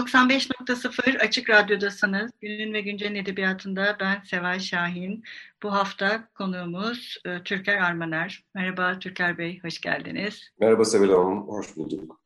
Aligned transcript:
95.0 0.00 1.18
Açık 1.18 1.50
Radyo'dasınız. 1.50 2.30
Günün 2.40 2.72
ve 2.72 2.80
Güncel'in 2.80 3.14
edebiyatında 3.14 3.96
ben 4.00 4.22
Seval 4.24 4.58
Şahin. 4.58 5.24
Bu 5.62 5.72
hafta 5.72 6.28
konuğumuz 6.34 7.18
e, 7.24 7.42
Türker 7.42 7.78
Armaner. 7.78 8.44
Merhaba 8.54 8.98
Türker 8.98 9.38
Bey, 9.38 9.60
hoş 9.62 9.80
geldiniz. 9.80 10.50
Merhaba 10.60 10.84
Seval 10.84 11.08
Hanım, 11.08 11.48
hoş 11.48 11.76
bulduk. 11.76 12.20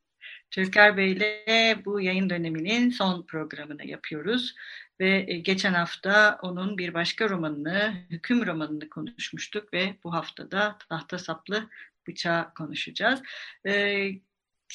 Türker 0.51 0.97
Bey 0.97 1.11
ile 1.11 1.45
bu 1.85 2.01
yayın 2.01 2.29
döneminin 2.29 2.89
son 2.89 3.25
programını 3.25 3.87
yapıyoruz. 3.87 4.55
Ve 4.99 5.25
e, 5.27 5.37
geçen 5.37 5.73
hafta 5.73 6.39
onun 6.41 6.77
bir 6.77 6.93
başka 6.93 7.29
romanını, 7.29 7.93
hüküm 8.09 8.47
romanını 8.47 8.89
konuşmuştuk 8.89 9.73
ve 9.73 9.95
bu 10.03 10.13
haftada 10.13 10.77
Tahta 10.89 11.19
Saplı 11.19 11.69
Bıçağı 12.07 12.53
konuşacağız. 12.53 13.21
E, 13.67 14.09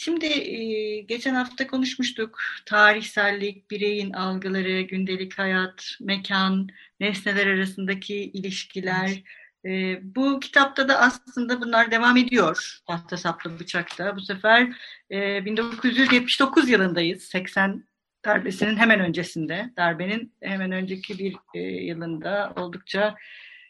şimdi 0.00 0.26
e, 0.26 1.00
geçen 1.00 1.34
hafta 1.34 1.66
konuşmuştuk 1.66 2.38
tarihsellik, 2.66 3.70
bireyin 3.70 4.12
algıları, 4.12 4.80
gündelik 4.80 5.38
hayat, 5.38 5.84
mekan, 6.00 6.68
nesneler 7.00 7.46
arasındaki 7.46 8.14
ilişkiler, 8.16 9.22
e, 9.64 9.98
bu 10.02 10.40
kitapta 10.40 10.88
da 10.88 10.98
aslında 10.98 11.60
bunlar 11.60 11.90
devam 11.90 12.16
ediyor. 12.16 12.80
Tahta 12.86 13.16
saplı 13.16 13.60
bıçakta. 13.60 14.16
Bu 14.16 14.20
sefer 14.20 14.72
e, 15.10 15.44
1979 15.44 16.68
yılındayız. 16.68 17.22
80 17.22 17.84
darbesinin 18.24 18.76
hemen 18.76 19.00
öncesinde. 19.00 19.70
Darbenin 19.76 20.34
hemen 20.42 20.72
önceki 20.72 21.18
bir 21.18 21.36
e, 21.54 21.60
yılında 21.60 22.52
oldukça 22.56 23.14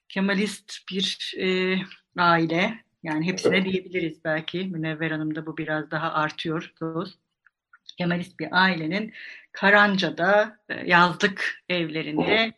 Kemalist 0.08 0.78
bir 0.90 1.34
e, 1.38 1.78
aile. 2.16 2.89
Yani 3.02 3.26
hepsine 3.26 3.64
diyebiliriz 3.64 4.24
belki. 4.24 4.64
Münevver 4.64 5.10
Hanım'da 5.10 5.46
bu 5.46 5.56
biraz 5.56 5.90
daha 5.90 6.12
artıyor. 6.12 6.72
Kemalist 7.98 8.38
bir 8.38 8.48
ailenin 8.50 9.12
Karanca'da 9.52 10.58
e, 10.68 10.74
yazlık 10.90 11.62
evlerini 11.68 12.52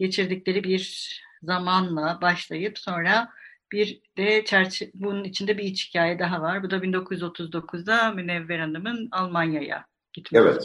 geçirdikleri 0.00 0.64
bir 0.64 1.16
zamanla 1.42 2.18
başlayıp 2.22 2.78
sonra 2.78 3.28
bir 3.72 4.00
de 4.16 4.44
çerçe 4.44 4.90
bunun 4.94 5.24
içinde 5.24 5.58
bir 5.58 5.64
iç 5.64 5.88
hikaye 5.88 6.18
daha 6.18 6.42
var. 6.42 6.62
Bu 6.62 6.70
da 6.70 6.76
1939'da 6.76 8.10
Münevver 8.10 8.58
Hanım'ın 8.58 9.08
Almanya'ya 9.12 9.86
gitmesi. 10.12 10.44
Evet. 10.44 10.62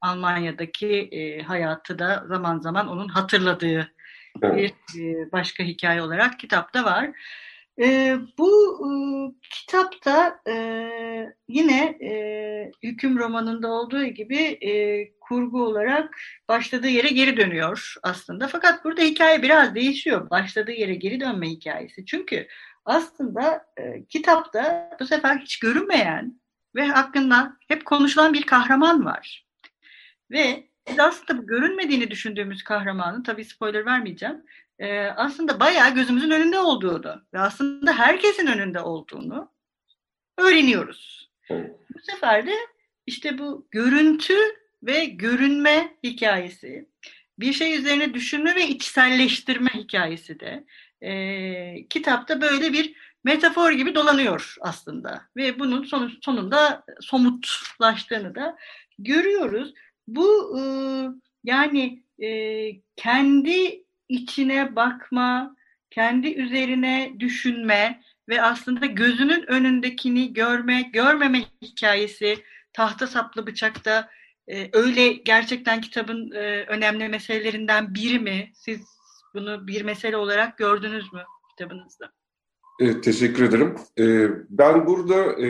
Almanya'daki 0.00 0.88
e, 1.12 1.42
hayatı 1.42 1.98
da 1.98 2.24
zaman 2.28 2.58
zaman 2.58 2.88
onun 2.88 3.08
hatırladığı 3.08 3.92
evet. 4.42 4.74
bir 4.94 5.00
e, 5.00 5.32
başka 5.32 5.64
hikaye 5.64 6.02
olarak 6.02 6.38
kitapta 6.38 6.84
var. 6.84 7.10
E, 7.78 8.16
bu 8.38 8.80
e, 8.86 8.90
kitapta 9.50 10.40
e, 10.48 10.54
yine 11.48 11.84
e, 11.84 12.70
hüküm 12.82 13.18
romanında 13.18 13.68
olduğu 13.68 14.04
gibi 14.04 14.36
e, 14.42 15.12
kurgu 15.20 15.62
olarak 15.64 16.16
başladığı 16.48 16.88
yere 16.88 17.08
geri 17.08 17.36
dönüyor 17.36 17.94
aslında. 18.02 18.48
Fakat 18.48 18.84
burada 18.84 19.02
hikaye 19.02 19.42
biraz 19.42 19.74
değişiyor. 19.74 20.30
Başladığı 20.30 20.72
yere 20.72 20.94
geri 20.94 21.20
dönme 21.20 21.48
hikayesi. 21.48 22.06
Çünkü 22.06 22.46
aslında 22.84 23.66
e, 23.76 24.04
kitapta 24.04 24.90
bu 25.00 25.06
sefer 25.06 25.38
hiç 25.38 25.58
görünmeyen 25.58 26.40
ve 26.74 26.86
hakkında 26.86 27.56
hep 27.68 27.84
konuşulan 27.84 28.32
bir 28.32 28.42
kahraman 28.42 29.04
var. 29.04 29.46
Ve 30.30 30.70
biz 30.88 30.98
aslında 30.98 31.42
görünmediğini 31.42 32.10
düşündüğümüz 32.10 32.62
kahramanın, 32.62 33.22
tabii 33.22 33.44
spoiler 33.44 33.86
vermeyeceğim, 33.86 34.42
e, 34.80 35.06
aslında 35.06 35.60
bayağı 35.60 35.94
gözümüzün 35.94 36.30
önünde 36.30 36.58
olduğunu 36.58 37.22
ve 37.34 37.38
aslında 37.38 37.92
herkesin 37.98 38.46
önünde 38.46 38.80
olduğunu 38.80 39.52
öğreniyoruz. 40.38 41.30
Bu 41.94 42.00
sefer 42.02 42.46
de 42.46 42.54
işte 43.06 43.38
bu 43.38 43.68
görüntü 43.70 44.34
ve 44.82 45.04
görünme 45.04 45.96
hikayesi, 46.04 46.88
bir 47.38 47.52
şey 47.52 47.78
üzerine 47.78 48.14
düşünme 48.14 48.54
ve 48.54 48.68
içselleştirme 48.68 49.70
hikayesi 49.74 50.40
de 50.40 50.64
e, 51.00 51.88
kitapta 51.88 52.40
böyle 52.40 52.72
bir 52.72 52.94
metafor 53.24 53.70
gibi 53.70 53.94
dolanıyor 53.94 54.56
aslında 54.60 55.22
ve 55.36 55.58
bunun 55.58 55.84
son, 55.84 56.12
sonunda 56.22 56.84
somutlaştığını 57.00 58.34
da 58.34 58.56
görüyoruz. 58.98 59.74
Bu 60.08 60.58
e, 60.58 60.62
yani 61.44 62.02
e, 62.22 62.28
kendi 62.96 63.84
içine 64.10 64.76
bakma, 64.76 65.56
kendi 65.90 66.34
üzerine 66.34 67.12
düşünme 67.18 68.00
ve 68.28 68.42
aslında 68.42 68.86
gözünün 68.86 69.50
önündekini 69.50 70.32
görme, 70.32 70.82
görmeme 70.82 71.44
hikayesi 71.62 72.38
tahta 72.72 73.06
saplı 73.06 73.46
bıçakta 73.46 74.08
e, 74.48 74.68
öyle 74.72 75.12
gerçekten 75.12 75.80
kitabın 75.80 76.30
e, 76.30 76.64
önemli 76.64 77.08
meselelerinden 77.08 77.94
biri 77.94 78.18
mi? 78.18 78.50
Siz 78.54 78.80
bunu 79.34 79.66
bir 79.66 79.82
mesele 79.82 80.16
olarak 80.16 80.58
gördünüz 80.58 81.12
mü 81.12 81.22
kitabınızda? 81.50 82.12
Evet, 82.80 83.04
teşekkür 83.04 83.44
ederim. 83.44 83.76
Ee, 83.98 84.28
ben 84.50 84.86
burada 84.86 85.32
e, 85.42 85.48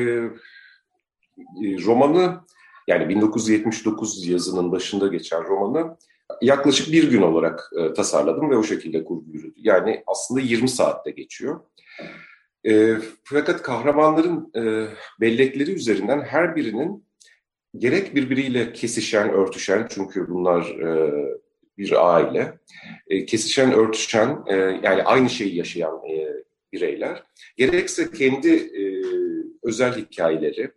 e 1.64 1.84
romanı 1.84 2.40
yani 2.88 3.08
1979 3.08 4.26
yazının 4.26 4.72
başında 4.72 5.06
geçen 5.06 5.44
romanı 5.44 5.96
yaklaşık 6.42 6.92
bir 6.92 7.10
gün 7.10 7.22
olarak 7.22 7.70
e, 7.78 7.92
tasarladım 7.92 8.50
ve 8.50 8.56
o 8.56 8.62
şekilde 8.62 9.04
kurgu 9.04 9.30
yürüdü. 9.32 9.54
Yani 9.56 10.02
aslında 10.06 10.40
20 10.40 10.68
saatte 10.68 11.10
geçiyor. 11.10 11.60
E, 12.66 12.96
fakat 13.24 13.62
kahramanların 13.62 14.52
e, 14.56 14.88
bellekleri 15.20 15.72
üzerinden 15.72 16.20
her 16.20 16.56
birinin 16.56 17.04
gerek 17.78 18.14
birbiriyle 18.14 18.72
kesişen, 18.72 19.30
örtüşen 19.30 19.86
çünkü 19.90 20.28
bunlar 20.28 20.62
e, 20.62 21.12
bir 21.78 22.14
aile, 22.14 22.58
e, 23.08 23.24
kesişen, 23.24 23.72
örtüşen 23.72 24.38
e, 24.46 24.56
yani 24.56 25.02
aynı 25.02 25.30
şeyi 25.30 25.56
yaşayan 25.56 26.00
e, 26.10 26.28
bireyler, 26.72 27.22
gerekse 27.56 28.10
kendi 28.10 28.48
e, 28.54 29.02
özel 29.62 29.96
hikayeleri, 29.96 30.70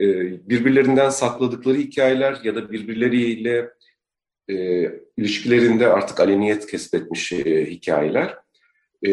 e, 0.00 0.06
birbirlerinden 0.48 1.10
sakladıkları 1.10 1.76
hikayeler 1.76 2.40
ya 2.44 2.54
da 2.54 2.72
birbirleriyle 2.72 3.70
e, 4.50 4.54
ilişkilerinde 5.16 5.86
artık 5.86 6.20
aleniyet 6.20 6.66
kesbetmiş 6.66 7.32
e, 7.32 7.66
hikayeler. 7.66 8.36
E, 9.06 9.10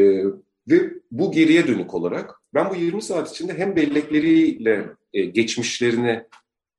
ve 0.68 0.94
bu 1.12 1.32
geriye 1.32 1.68
dönük 1.68 1.94
olarak 1.94 2.42
ben 2.54 2.70
bu 2.70 2.76
20 2.76 3.02
saat 3.02 3.32
içinde 3.32 3.58
hem 3.58 3.76
bellekleriyle 3.76 4.86
e, 5.14 5.26
geçmişlerini 5.26 6.24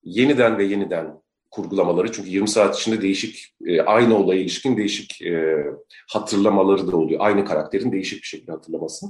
yeniden 0.05 0.59
ve 0.59 0.65
yeniden 0.65 1.07
kurgulamaları 1.51 2.13
çünkü 2.13 2.31
20 2.31 2.49
saat 2.49 2.79
içinde 2.79 3.03
değişik 3.03 3.55
e, 3.67 3.81
aynı 3.81 4.17
olaya 4.17 4.41
ilişkin 4.41 4.77
değişik 4.77 5.23
e, 5.23 5.65
hatırlamaları 6.09 6.93
da 6.93 6.97
oluyor. 6.97 7.21
Aynı 7.23 7.45
karakterin 7.45 7.93
değişik 7.93 8.23
bir 8.23 8.27
şekilde 8.27 8.53
hatırlaması. 8.53 9.07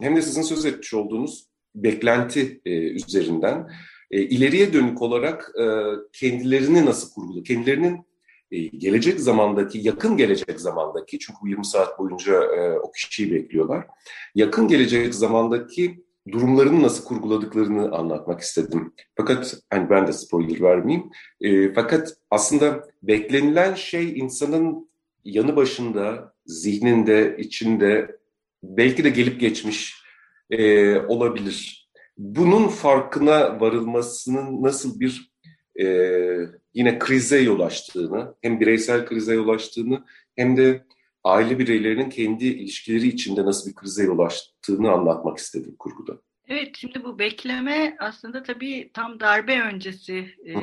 Hem 0.00 0.16
de 0.16 0.22
sizin 0.22 0.42
söz 0.42 0.64
etmiş 0.64 0.94
olduğunuz 0.94 1.46
beklenti 1.74 2.60
e, 2.64 2.70
üzerinden 2.70 3.70
e, 4.10 4.20
ileriye 4.22 4.72
dönük 4.72 5.02
olarak 5.02 5.52
e, 5.60 5.64
kendilerini 6.12 6.86
nasıl 6.86 7.10
kurguluyor, 7.10 7.44
kendilerinin 7.44 8.06
gelecek 8.60 9.20
zamandaki, 9.20 9.78
yakın 9.82 10.16
gelecek 10.16 10.60
zamandaki, 10.60 11.18
çünkü 11.18 11.38
bu 11.42 11.48
20 11.48 11.66
saat 11.66 11.98
boyunca 11.98 12.44
e, 12.44 12.78
o 12.78 12.92
kişiyi 12.92 13.32
bekliyorlar, 13.32 13.86
yakın 14.34 14.68
gelecek 14.68 15.14
zamandaki 15.14 16.04
durumlarını 16.32 16.82
nasıl 16.82 17.04
kurguladıklarını 17.04 17.96
anlatmak 17.96 18.40
istedim. 18.40 18.94
Fakat 19.16 19.56
hani 19.70 19.90
ben 19.90 20.06
de 20.06 20.12
spoiler 20.12 20.60
vermeyeyim. 20.60 21.10
E, 21.40 21.72
fakat 21.72 22.16
aslında 22.30 22.88
beklenilen 23.02 23.74
şey 23.74 24.18
insanın 24.18 24.90
yanı 25.24 25.56
başında, 25.56 26.34
zihninde, 26.46 27.36
içinde 27.38 28.16
belki 28.62 29.04
de 29.04 29.10
gelip 29.10 29.40
geçmiş 29.40 30.02
e, 30.50 30.96
olabilir. 30.98 31.88
Bunun 32.18 32.68
farkına 32.68 33.60
varılmasının 33.60 34.62
nasıl 34.62 35.00
bir 35.00 35.31
e, 35.80 35.86
yine 36.74 36.98
krize 36.98 37.40
yol 37.40 37.60
açtığını, 37.60 38.34
hem 38.42 38.60
bireysel 38.60 39.06
krize 39.06 39.34
yol 39.34 39.48
açtığını 39.48 40.04
hem 40.36 40.56
de 40.56 40.84
aile 41.24 41.58
bireylerinin 41.58 42.10
kendi 42.10 42.44
ilişkileri 42.44 43.08
içinde 43.08 43.44
nasıl 43.44 43.70
bir 43.70 43.74
krize 43.74 44.04
yol 44.04 44.18
açtığını 44.18 44.92
anlatmak 44.92 45.38
istedim 45.38 45.76
kurguda. 45.78 46.12
Evet, 46.48 46.76
şimdi 46.76 47.04
bu 47.04 47.18
bekleme 47.18 47.96
aslında 47.98 48.42
tabii 48.42 48.90
tam 48.94 49.20
darbe 49.20 49.60
öncesi 49.60 50.34
e, 50.46 50.54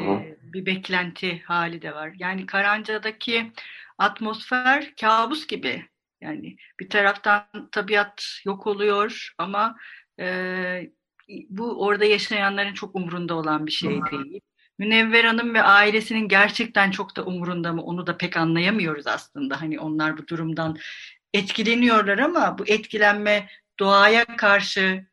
bir 0.53 0.65
beklenti 0.65 1.39
hali 1.39 1.81
de 1.81 1.93
var. 1.93 2.13
Yani 2.19 2.45
Karanca'daki 2.45 3.51
atmosfer 3.97 4.93
kabus 5.01 5.47
gibi. 5.47 5.85
Yani 6.21 6.55
bir 6.79 6.89
taraftan 6.89 7.69
tabiat 7.71 8.25
yok 8.45 8.67
oluyor 8.67 9.33
ama 9.37 9.77
e, 10.19 10.91
bu 11.49 11.85
orada 11.85 12.05
yaşayanların 12.05 12.73
çok 12.73 12.95
umurunda 12.95 13.35
olan 13.35 13.65
bir 13.65 13.71
şey 13.71 13.99
değil. 14.11 14.41
Münevver 14.79 15.23
Hanım 15.23 15.53
ve 15.53 15.61
ailesinin 15.61 16.27
gerçekten 16.27 16.91
çok 16.91 17.15
da 17.15 17.25
umurunda 17.25 17.73
mı 17.73 17.83
onu 17.83 18.07
da 18.07 18.17
pek 18.17 18.37
anlayamıyoruz 18.37 19.07
aslında. 19.07 19.61
Hani 19.61 19.79
onlar 19.79 20.17
bu 20.17 20.27
durumdan 20.27 20.77
etkileniyorlar 21.33 22.17
ama 22.17 22.57
bu 22.57 22.67
etkilenme 22.67 23.49
doğaya 23.79 24.25
karşı 24.25 25.05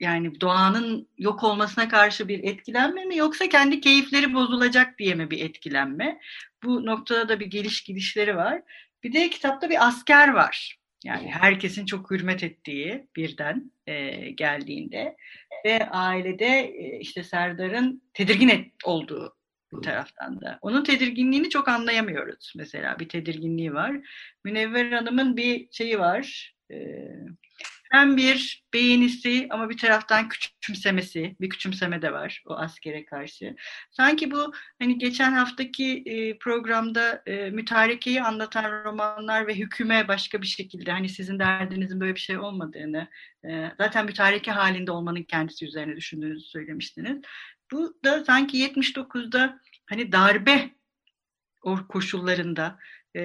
yani 0.00 0.40
doğanın 0.40 1.08
yok 1.18 1.44
olmasına 1.44 1.88
karşı 1.88 2.28
bir 2.28 2.44
etkilenme 2.44 3.04
mi 3.04 3.16
yoksa 3.16 3.48
kendi 3.48 3.80
keyifleri 3.80 4.34
bozulacak 4.34 4.98
diye 4.98 5.14
mi 5.14 5.30
bir 5.30 5.44
etkilenme? 5.44 6.20
Bu 6.62 6.86
noktada 6.86 7.28
da 7.28 7.40
bir 7.40 7.46
geliş 7.46 7.84
gidişleri 7.84 8.36
var. 8.36 8.62
Bir 9.02 9.12
de 9.12 9.30
kitapta 9.30 9.70
bir 9.70 9.86
asker 9.88 10.28
var. 10.28 10.81
Yani 11.04 11.30
herkesin 11.30 11.86
çok 11.86 12.10
hürmet 12.10 12.42
ettiği 12.42 13.08
birden 13.16 13.72
e, 13.86 14.10
geldiğinde 14.30 15.16
ve 15.64 15.88
ailede 15.90 16.60
e, 16.60 16.98
işte 17.00 17.24
Serdar'ın 17.24 18.02
tedirgin 18.14 18.48
et, 18.48 18.66
olduğu 18.84 19.36
bir 19.72 19.82
taraftan 19.82 20.40
da. 20.40 20.58
Onun 20.62 20.84
tedirginliğini 20.84 21.50
çok 21.50 21.68
anlayamıyoruz 21.68 22.52
mesela. 22.56 22.98
Bir 22.98 23.08
tedirginliği 23.08 23.74
var. 23.74 23.96
Münevver 24.44 24.92
Hanım'ın 24.92 25.36
bir 25.36 25.68
şeyi 25.72 25.98
var. 25.98 26.54
E, 26.70 26.76
hem 27.92 28.16
bir 28.16 28.64
beğenisi 28.74 29.46
ama 29.50 29.70
bir 29.70 29.76
taraftan 29.78 30.28
küçümsemesi, 30.28 31.36
bir 31.40 31.48
küçümseme 31.48 32.02
de 32.02 32.12
var 32.12 32.42
o 32.46 32.54
askere 32.54 33.04
karşı. 33.04 33.56
Sanki 33.90 34.30
bu 34.30 34.52
hani 34.78 34.98
geçen 34.98 35.32
haftaki 35.32 36.02
e, 36.06 36.38
programda 36.38 37.22
e, 37.26 37.50
mütarekeyi 37.50 38.22
anlatan 38.22 38.84
romanlar 38.84 39.46
ve 39.46 39.54
hüküme 39.54 40.08
başka 40.08 40.42
bir 40.42 40.46
şekilde 40.46 40.92
hani 40.92 41.08
sizin 41.08 41.38
derdinizin 41.38 42.00
böyle 42.00 42.14
bir 42.14 42.20
şey 42.20 42.38
olmadığını, 42.38 43.08
e, 43.44 43.68
zaten 43.78 44.06
mütareke 44.06 44.50
halinde 44.50 44.92
olmanın 44.92 45.22
kendisi 45.22 45.66
üzerine 45.66 45.96
düşündüğünüzü 45.96 46.46
söylemiştiniz. 46.46 47.22
Bu 47.72 47.94
da 48.04 48.24
sanki 48.24 48.58
79'da 48.58 49.60
hani 49.86 50.12
darbe 50.12 50.70
o 51.62 51.86
koşullarında 51.88 52.78
e, 53.16 53.20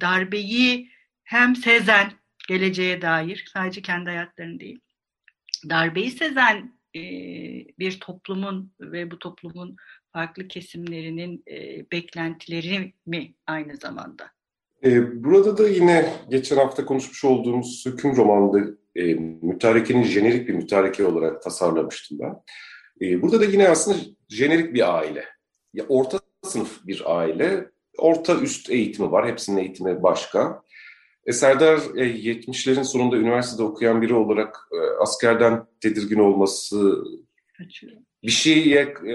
darbeyi 0.00 0.90
hem 1.24 1.56
sezen 1.56 2.19
geleceğe 2.50 3.02
dair 3.02 3.44
sadece 3.52 3.82
kendi 3.82 4.10
hayatlarını 4.10 4.60
değil 4.60 4.80
darbeyi 5.70 6.10
sezen 6.10 6.72
e, 6.96 7.00
bir 7.78 8.00
toplumun 8.00 8.72
ve 8.80 9.10
bu 9.10 9.18
toplumun 9.18 9.76
farklı 10.12 10.48
kesimlerinin 10.48 11.42
e, 11.50 11.90
beklentileri 11.92 12.94
mi 13.06 13.34
aynı 13.46 13.76
zamanda? 13.76 14.30
E, 14.84 15.24
burada 15.24 15.58
da 15.58 15.68
yine 15.68 16.12
geçen 16.30 16.56
hafta 16.56 16.84
konuşmuş 16.84 17.24
olduğumuz 17.24 17.86
Hüküm 17.86 18.16
romanında 18.16 18.70
e, 18.96 19.14
mütarekenin 19.42 20.02
jenerik 20.02 20.48
bir 20.48 20.54
mütareke 20.54 21.04
olarak 21.04 21.42
tasarlamıştım 21.42 22.18
ben. 22.18 22.34
E, 23.06 23.22
burada 23.22 23.40
da 23.40 23.44
yine 23.44 23.68
aslında 23.68 23.98
jenerik 24.28 24.74
bir 24.74 24.98
aile. 24.98 25.24
Ya 25.74 25.84
orta 25.88 26.20
sınıf 26.42 26.86
bir 26.86 27.02
aile, 27.18 27.70
orta 27.98 28.40
üst 28.40 28.70
eğitimi 28.70 29.10
var. 29.10 29.28
Hepsinin 29.28 29.58
eğitimi 29.58 30.02
başka. 30.02 30.62
E, 31.26 31.32
Serdar 31.32 31.78
e, 31.96 32.04
70'lerin 32.04 32.84
sonunda 32.84 33.16
üniversitede 33.16 33.62
okuyan 33.62 34.02
biri 34.02 34.14
olarak 34.14 34.68
e, 34.72 34.78
askerden 35.02 35.66
tedirgin 35.80 36.18
olması 36.18 37.04
bir 38.22 38.30
şeye 38.30 38.80
e, 38.80 39.14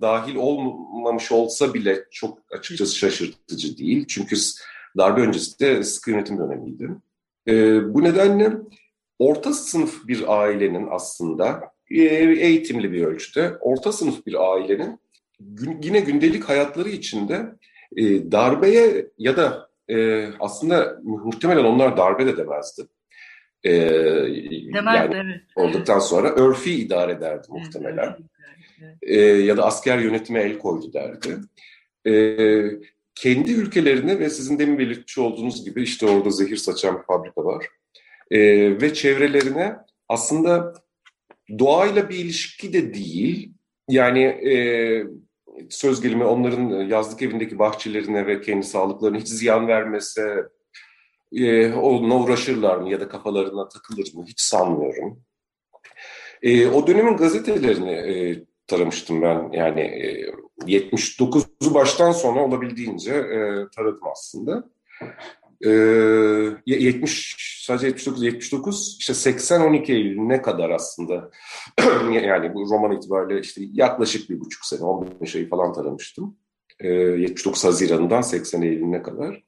dahil 0.00 0.36
olmamış 0.36 1.32
olsa 1.32 1.74
bile 1.74 2.04
çok 2.10 2.38
açıkçası 2.50 2.96
şaşırtıcı 2.96 3.78
değil. 3.78 4.04
Çünkü 4.08 4.36
darbe 4.96 5.20
öncesi 5.20 5.60
de 5.60 5.84
sıkı 5.84 6.10
yönetim 6.10 6.38
dönemiydi. 6.38 6.90
E, 7.48 7.54
bu 7.94 8.04
nedenle 8.04 8.52
orta 9.18 9.52
sınıf 9.52 10.08
bir 10.08 10.40
ailenin 10.42 10.88
aslında 10.90 11.60
e, 11.90 12.02
eğitimli 12.02 12.92
bir 12.92 13.04
ölçüde 13.04 13.56
orta 13.60 13.92
sınıf 13.92 14.26
bir 14.26 14.52
ailenin 14.52 14.98
gün, 15.40 15.82
yine 15.82 16.00
gündelik 16.00 16.44
hayatları 16.44 16.88
içinde 16.88 17.46
e, 17.96 18.32
darbeye 18.32 19.06
ya 19.18 19.36
da 19.36 19.70
e, 19.88 20.28
aslında 20.40 21.00
muhtemelen 21.02 21.64
onlar 21.64 21.96
darbe 21.96 22.26
de 22.26 22.36
demezdi. 22.36 22.82
E, 23.64 23.70
Demez, 24.74 24.94
yani 24.94 25.14
evet. 25.14 25.40
olduktan 25.56 25.98
sonra 25.98 26.28
örfi 26.28 26.74
idare 26.74 27.12
ederdi 27.12 27.46
muhtemelen. 27.50 28.16
Evet, 28.82 28.96
E, 29.02 29.20
ya 29.20 29.56
da 29.56 29.66
asker 29.66 29.98
yönetime 29.98 30.40
el 30.40 30.58
koydu 30.58 30.92
derdi. 30.92 31.36
E, 32.06 32.12
kendi 33.14 33.52
ülkelerine 33.52 34.18
ve 34.18 34.30
sizin 34.30 34.58
demin 34.58 34.78
belirtmiş 34.78 35.18
olduğunuz 35.18 35.64
gibi 35.64 35.82
işte 35.82 36.06
orada 36.06 36.30
zehir 36.30 36.56
saçan 36.56 36.98
bir 36.98 37.02
fabrika 37.02 37.44
var. 37.44 37.66
E, 38.30 38.40
ve 38.80 38.94
çevrelerine 38.94 39.76
aslında 40.08 40.74
doğayla 41.58 42.08
bir 42.08 42.14
ilişki 42.14 42.72
de 42.72 42.94
değil. 42.94 43.52
Yani 43.88 44.22
e, 44.22 44.54
söz 45.70 46.00
gelimi 46.00 46.24
onların 46.24 46.70
e, 46.70 46.84
yazlık 46.84 47.22
evindeki 47.22 47.58
bahçelerine 47.58 48.26
ve 48.26 48.40
kendi 48.40 48.66
sağlıklarına 48.66 49.18
hiç 49.18 49.28
ziyan 49.28 49.68
vermese 49.68 50.48
e, 51.32 51.72
onunla 51.72 52.14
uğraşırlar 52.14 52.76
mı 52.76 52.90
ya 52.90 53.00
da 53.00 53.08
kafalarına 53.08 53.68
takılır 53.68 54.14
mı 54.14 54.24
hiç 54.26 54.40
sanmıyorum. 54.40 55.20
E, 56.42 56.66
o 56.66 56.86
dönemin 56.86 57.16
gazetelerini 57.16 57.90
e, 57.90 58.44
taramıştım 58.66 59.22
ben 59.22 59.50
yani 59.52 59.80
e, 59.80 60.30
79'u 60.66 61.74
baştan 61.74 62.12
sona 62.12 62.44
olabildiğince 62.44 63.14
e, 63.14 63.38
taradım 63.76 64.08
aslında. 64.12 64.64
E, 65.64 65.70
70 66.66 67.36
sadece 67.66 67.86
79 67.86 68.22
79 68.22 68.96
işte 69.00 69.14
80 69.14 69.60
12 69.60 69.92
Eylül'üne 69.92 70.42
kadar 70.42 70.70
aslında 70.70 71.30
yani 72.12 72.54
bu 72.54 72.70
roman 72.70 72.96
itibariyle 72.96 73.40
işte 73.40 73.62
yaklaşık 73.72 74.30
bir 74.30 74.40
buçuk 74.40 74.64
sene 74.64 74.80
15 74.80 75.36
ay 75.36 75.48
falan 75.48 75.72
taramıştım. 75.72 76.36
E, 76.80 76.88
79 76.88 77.64
Haziran'dan 77.64 78.22
80 78.22 78.62
Eylül'üne 78.62 79.02
kadar 79.02 79.42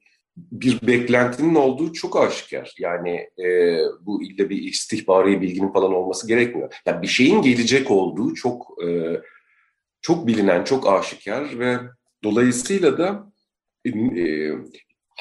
bir 0.51 0.87
beklentinin 0.87 1.55
olduğu 1.55 1.93
çok 1.93 2.17
aşikar. 2.17 2.75
Yani 2.79 3.29
e, 3.45 3.79
bu 4.01 4.23
ille 4.23 4.49
bir 4.49 4.63
istihbari 4.63 5.41
bilginin 5.41 5.73
falan 5.73 5.93
olması 5.93 6.27
gerekmiyor. 6.27 6.73
Yani 6.85 7.01
bir 7.01 7.07
şeyin 7.07 7.41
gelecek 7.41 7.91
olduğu 7.91 8.33
çok 8.33 8.83
e, 8.87 9.21
çok 10.01 10.27
bilinen, 10.27 10.63
çok 10.63 10.87
aşikar 10.87 11.59
ve 11.59 11.77
dolayısıyla 12.23 12.97
da 12.97 13.31
e, 13.85 13.91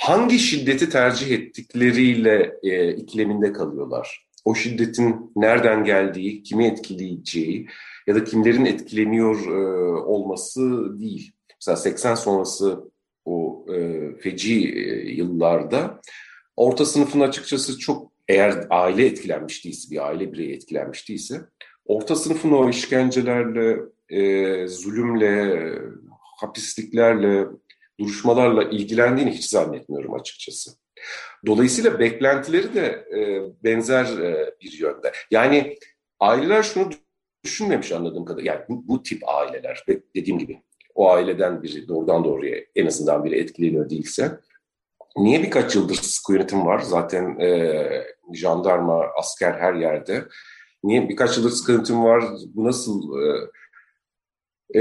hangi 0.00 0.38
şiddeti 0.38 0.90
tercih 0.90 1.30
ettikleriyle 1.30 2.52
e, 2.62 2.94
ikileminde 2.94 3.52
kalıyorlar. 3.52 4.28
O 4.44 4.54
şiddetin 4.54 5.32
nereden 5.36 5.84
geldiği, 5.84 6.42
kimi 6.42 6.66
etkileyeceği 6.66 7.68
ya 8.06 8.14
da 8.14 8.24
kimlerin 8.24 8.64
etkileniyor 8.64 9.46
e, 9.46 9.92
olması 10.02 10.60
değil. 11.00 11.32
Mesela 11.60 11.76
80 11.76 12.14
sonrası 12.14 12.90
o 13.24 13.66
e, 13.74 14.00
feci 14.20 14.72
e, 14.74 15.10
yıllarda 15.10 16.00
orta 16.56 16.84
sınıfın 16.84 17.20
açıkçası 17.20 17.78
çok 17.78 18.12
eğer 18.28 18.66
aile 18.70 19.06
etkilenmiş 19.06 19.64
değilse, 19.64 19.90
bir 19.90 20.06
aile 20.08 20.32
bireyi 20.32 20.54
etkilenmiş 20.54 21.08
değilse, 21.08 21.40
orta 21.86 22.16
sınıfın 22.16 22.52
o 22.52 22.70
işkencelerle, 22.70 23.78
e, 24.08 24.66
zulümle, 24.68 25.72
hapisliklerle, 26.36 27.46
duruşmalarla 28.00 28.62
ilgilendiğini 28.62 29.30
hiç 29.30 29.44
zannetmiyorum 29.44 30.14
açıkçası. 30.14 30.70
Dolayısıyla 31.46 31.98
beklentileri 31.98 32.74
de 32.74 32.86
e, 33.16 33.42
benzer 33.64 34.18
e, 34.18 34.54
bir 34.60 34.72
yönde. 34.72 35.12
Yani 35.30 35.76
aileler 36.20 36.62
şunu 36.62 36.90
düşünmemiş 37.44 37.92
anladığım 37.92 38.24
kadarıyla. 38.24 38.52
Yani 38.52 38.64
bu, 38.68 38.88
bu 38.88 39.02
tip 39.02 39.28
aileler 39.28 39.84
dediğim 40.16 40.38
gibi 40.38 40.62
o 40.94 41.10
aileden 41.10 41.62
biri 41.62 41.88
doğrudan 41.88 42.24
doğruya 42.24 42.58
en 42.76 42.86
azından 42.86 43.24
biri 43.24 43.38
etkileniyor 43.38 43.90
değilse 43.90 44.40
niye 45.16 45.42
birkaç 45.42 45.76
yıldır 45.76 45.94
sıkı 45.94 46.32
yönetim 46.32 46.66
var? 46.66 46.78
Zaten 46.78 47.38
e, 47.40 47.88
jandarma, 48.34 49.06
asker 49.18 49.52
her 49.52 49.74
yerde. 49.74 50.24
Niye 50.84 51.08
birkaç 51.08 51.36
yıldır 51.36 51.50
sıkı 51.50 51.72
yönetim 51.72 52.04
var? 52.04 52.24
Bu 52.54 52.64
nasıl 52.64 53.22
e, 53.22 53.50
e, 54.74 54.80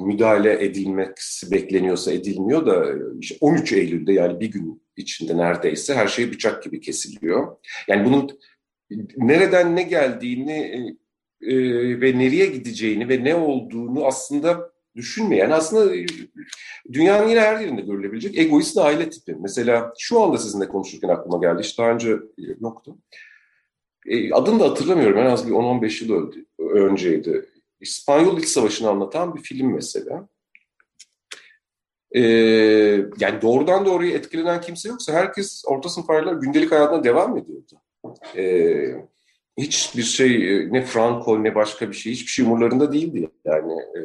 müdahale 0.00 0.64
edilmesi 0.64 1.50
bekleniyorsa 1.50 2.12
edilmiyor 2.12 2.66
da 2.66 2.86
işte 3.20 3.36
13 3.40 3.72
Eylül'de 3.72 4.12
yani 4.12 4.40
bir 4.40 4.50
gün 4.50 4.82
içinde 4.96 5.36
neredeyse 5.36 5.94
her 5.94 6.08
şey 6.08 6.32
bıçak 6.32 6.62
gibi 6.62 6.80
kesiliyor. 6.80 7.56
Yani 7.88 8.04
bunun 8.04 8.30
nereden 9.16 9.76
ne 9.76 9.82
geldiğini 9.82 10.96
e, 11.42 11.56
ve 12.00 12.18
nereye 12.18 12.46
gideceğini 12.46 13.08
ve 13.08 13.24
ne 13.24 13.34
olduğunu 13.34 14.06
aslında 14.06 14.74
düşünmeyen 14.96 15.50
aslında 15.50 15.96
e, 15.96 16.06
dünyanın 16.92 17.28
yine 17.28 17.40
her 17.40 17.60
yerinde 17.60 17.80
görülebilecek 17.80 18.38
egoist 18.38 18.78
aile 18.78 19.10
tipi. 19.10 19.36
Mesela 19.40 19.92
şu 19.98 20.22
anda 20.22 20.38
sizinle 20.38 20.68
konuşurken 20.68 21.08
aklıma 21.08 21.38
geldi. 21.38 21.62
Hiç 21.62 21.78
daha 21.78 21.90
önce 21.90 22.10
e, 22.12 22.42
yoktu. 22.60 22.98
E, 24.06 24.32
adını 24.32 24.60
da 24.60 24.70
hatırlamıyorum. 24.70 25.18
En 25.18 25.26
az 25.26 25.46
bir 25.48 25.52
10-15 25.52 26.04
yıl 26.04 26.32
önceydi. 26.58 27.46
İspanyol 27.80 28.38
İç 28.38 28.48
Savaşı'nı 28.48 28.88
anlatan 28.88 29.34
bir 29.34 29.42
film 29.42 29.74
mesela. 29.74 30.28
Ee, 32.12 32.20
yani 33.18 33.42
doğrudan 33.42 33.86
doğruya 33.86 34.16
etkilenen 34.16 34.60
kimse 34.60 34.88
yoksa 34.88 35.12
herkes 35.12 35.64
orta 35.66 35.88
sınıf 35.88 36.10
aileler 36.10 36.32
gündelik 36.32 36.72
hayatına 36.72 37.04
devam 37.04 37.36
ediyordu. 37.36 37.80
Ee, 38.36 38.94
hiçbir 39.58 40.02
şey 40.02 40.38
ne 40.72 40.84
Franco 40.84 41.44
ne 41.44 41.54
başka 41.54 41.90
bir 41.90 41.96
şey 41.96 42.12
hiçbir 42.12 42.30
şey 42.30 42.44
umurlarında 42.44 42.92
değildi 42.92 43.30
yani. 43.44 43.72
E, 43.72 44.00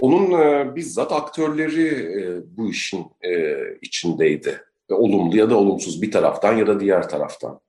onun 0.00 0.30
e, 0.40 0.76
bizzat 0.76 1.12
aktörleri 1.12 1.86
e, 1.88 2.42
bu 2.56 2.70
işin 2.70 3.06
e, 3.22 3.56
içindeydi. 3.82 4.60
Olumlu 4.90 5.36
ya 5.36 5.50
da 5.50 5.56
olumsuz 5.56 6.02
bir 6.02 6.10
taraftan 6.10 6.56
ya 6.56 6.66
da 6.66 6.80
diğer 6.80 7.08
taraftan. 7.08 7.60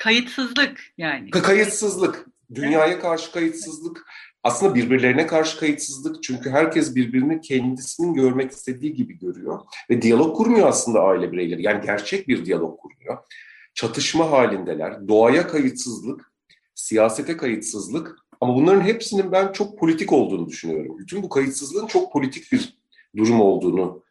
Kayıtsızlık 0.00 0.80
yani. 0.98 1.30
Kayıtsızlık. 1.30 2.26
Dünyaya 2.54 3.00
karşı 3.00 3.32
kayıtsızlık. 3.32 4.06
Aslında 4.42 4.74
birbirlerine 4.74 5.26
karşı 5.26 5.58
kayıtsızlık. 5.58 6.22
Çünkü 6.22 6.50
herkes 6.50 6.94
birbirini 6.94 7.40
kendisinin 7.40 8.14
görmek 8.14 8.50
istediği 8.52 8.94
gibi 8.94 9.18
görüyor. 9.18 9.60
Ve 9.90 10.02
diyalog 10.02 10.36
kurmuyor 10.36 10.68
aslında 10.68 11.00
aile 11.00 11.32
bireyleri. 11.32 11.62
Yani 11.62 11.86
gerçek 11.86 12.28
bir 12.28 12.44
diyalog 12.44 12.80
kurmuyor. 12.80 13.18
Çatışma 13.74 14.30
halindeler. 14.30 15.08
Doğaya 15.08 15.46
kayıtsızlık, 15.46 16.32
siyasete 16.74 17.36
kayıtsızlık. 17.36 18.16
Ama 18.40 18.54
bunların 18.54 18.80
hepsinin 18.80 19.32
ben 19.32 19.52
çok 19.52 19.78
politik 19.78 20.12
olduğunu 20.12 20.48
düşünüyorum. 20.48 20.98
Bütün 20.98 21.22
bu 21.22 21.28
kayıtsızlığın 21.28 21.86
çok 21.86 22.12
politik 22.12 22.52
bir 22.52 22.78
durum 23.16 23.40
olduğunu 23.40 24.02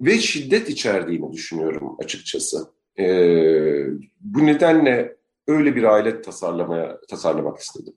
ve 0.00 0.18
şiddet 0.18 0.68
içerdiğini 0.68 1.32
düşünüyorum 1.32 1.96
açıkçası. 1.98 2.70
Ee, 2.98 3.84
bu 4.20 4.46
nedenle 4.46 5.17
öyle 5.48 5.76
bir 5.76 5.84
aile 5.84 6.22
tasarlamaya 6.22 6.98
tasarlamak 7.10 7.58
istedim. 7.58 7.94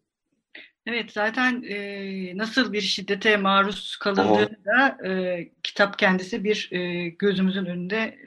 Evet 0.86 1.12
zaten 1.12 1.64
e, 1.64 2.38
nasıl 2.38 2.74
bir 2.74 2.82
şiddete 2.82 3.38
maruz 3.38 3.98
kalındığını 3.98 4.66
da 4.66 5.08
e, 5.08 5.50
kitap 5.64 6.00
kendisi 6.00 6.44
bir 6.44 6.70
e, 6.72 7.10
gözümüzün 7.10 7.66
önünde 7.66 8.18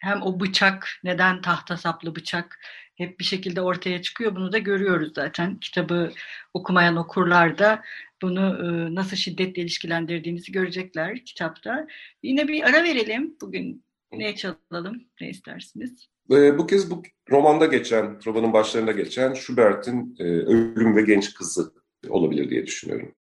hem 0.00 0.22
o 0.22 0.40
bıçak 0.40 0.88
neden 1.04 1.40
tahta 1.40 1.76
saplı 1.76 2.16
bıçak 2.16 2.58
hep 2.94 3.18
bir 3.18 3.24
şekilde 3.24 3.60
ortaya 3.60 4.02
çıkıyor. 4.02 4.36
Bunu 4.36 4.52
da 4.52 4.58
görüyoruz 4.58 5.12
zaten. 5.14 5.56
Kitabı 5.56 6.12
okumayan 6.54 6.96
okurlar 6.96 7.58
da 7.58 7.82
bunu 8.22 8.40
e, 8.40 8.94
nasıl 8.94 9.16
şiddetle 9.16 9.62
ilişkilendirdiğimizi 9.62 10.52
görecekler 10.52 11.24
kitapta. 11.24 11.86
Yine 12.22 12.48
bir 12.48 12.62
ara 12.62 12.84
verelim. 12.84 13.36
Bugün 13.40 13.84
ne 14.12 14.36
çalalım? 14.36 15.02
Ne 15.20 15.30
istersiniz? 15.30 16.08
E, 16.30 16.58
bu 16.58 16.66
kez 16.66 16.90
bu 16.90 17.02
romanda 17.30 17.66
geçen, 17.66 18.18
romanın 18.26 18.52
başlarında 18.52 18.92
geçen 18.92 19.34
Schubert'in 19.34 20.16
e, 20.18 20.24
Ölüm 20.24 20.96
ve 20.96 21.02
Genç 21.02 21.34
Kızı 21.34 21.72
olabilir 22.08 22.50
diye 22.50 22.66
düşünüyorum. 22.66 23.14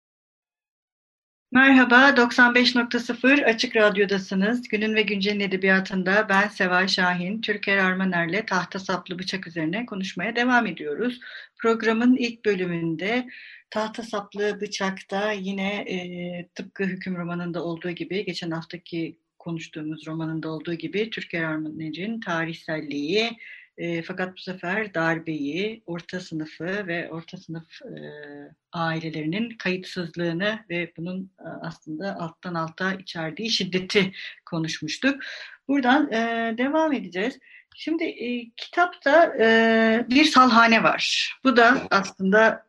Merhaba, 1.52 2.10
95.0 2.10 3.46
Açık 3.46 3.76
Radyo'dasınız. 3.76 4.68
Günün 4.68 4.96
ve 4.96 5.02
Güncel'in 5.02 5.40
edebiyatında 5.40 6.30
ben 6.30 6.48
Seval 6.48 6.88
Şahin, 6.88 7.42
Türker 7.42 7.78
Armaner'le 7.78 8.46
tahta 8.46 8.80
saplı 8.80 9.20
bıçak 9.20 9.48
üzerine 9.48 9.86
konuşmaya 9.86 10.36
devam 10.36 10.66
ediyoruz. 10.66 11.20
Programın 11.62 12.16
ilk 12.16 12.46
bölümünde 12.46 13.28
tahta 13.70 14.04
saplı 14.04 14.62
bıçakta 14.62 15.32
yine 15.32 15.76
e, 15.76 15.98
tıpkı 16.56 16.84
hüküm 16.84 17.16
romanında 17.16 17.64
olduğu 17.64 17.92
gibi, 17.92 18.26
geçen 18.26 18.52
haftaki 18.52 19.20
konuştuğumuz 19.48 20.08
romanında 20.08 20.50
olduğu 20.50 20.74
gibi 20.74 21.10
Türker 21.10 21.44
Armaner'in 21.44 22.20
tarihselliği, 22.20 23.38
e, 23.78 24.02
fakat 24.02 24.38
bu 24.38 24.42
sefer 24.42 24.94
darbeyi, 24.94 25.84
orta 25.86 26.20
sınıfı 26.20 26.88
ve 26.88 27.10
orta 27.12 27.38
sınıf 27.38 27.82
e, 27.82 28.00
ailelerinin 28.72 29.50
kayıtsızlığını 29.50 30.60
ve 30.70 30.92
bunun 30.98 31.32
e, 31.40 31.48
aslında 31.62 32.16
alttan 32.20 32.54
alta 32.54 32.94
içerdiği 32.94 33.50
şiddeti 33.50 34.12
konuşmuştuk. 34.46 35.24
Buradan 35.68 36.12
e, 36.12 36.54
devam 36.58 36.94
edeceğiz. 36.94 37.40
Şimdi 37.76 38.04
e, 38.04 38.50
kitapta 38.58 39.36
e, 39.40 40.06
bir 40.10 40.26
salhane 40.26 40.84
var. 40.84 41.34
Bu 41.44 41.58
da 41.58 41.88
aslında 41.92 42.66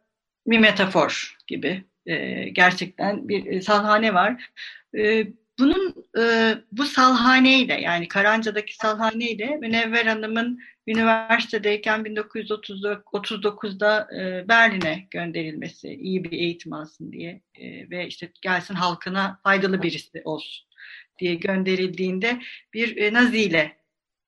bir 0.47 0.58
metafor 0.58 1.37
gibi. 1.47 1.85
E, 2.06 2.49
gerçekten 2.49 3.28
bir 3.28 3.47
e, 3.47 3.62
salhane 3.62 4.14
var. 4.14 4.50
E, 4.99 5.26
bunun 5.59 5.95
e, 6.19 6.55
bu 6.73 6.85
salhaneyle 6.85 7.81
yani 7.81 8.09
Karanca'daki 8.09 8.77
salhaneyle 8.77 9.57
Münevver 9.57 10.07
Hanım'ın 10.07 10.61
üniversitedeyken 10.87 12.00
1939'da 12.00 14.09
e, 14.21 14.49
Berlin'e 14.49 15.07
gönderilmesi, 15.11 15.88
iyi 15.88 16.25
bir 16.25 16.33
eğitim 16.33 16.73
alsın 16.73 17.12
diye 17.12 17.43
e, 17.55 17.91
ve 17.91 18.07
işte 18.07 18.33
gelsin 18.43 18.75
halkına 18.75 19.41
faydalı 19.43 19.83
birisi 19.83 20.23
olsun 20.25 20.69
diye 21.19 21.35
gönderildiğinde 21.35 22.41
bir 22.75 22.97
e, 22.97 23.12
Nazi 23.12 23.41
ile 23.41 23.77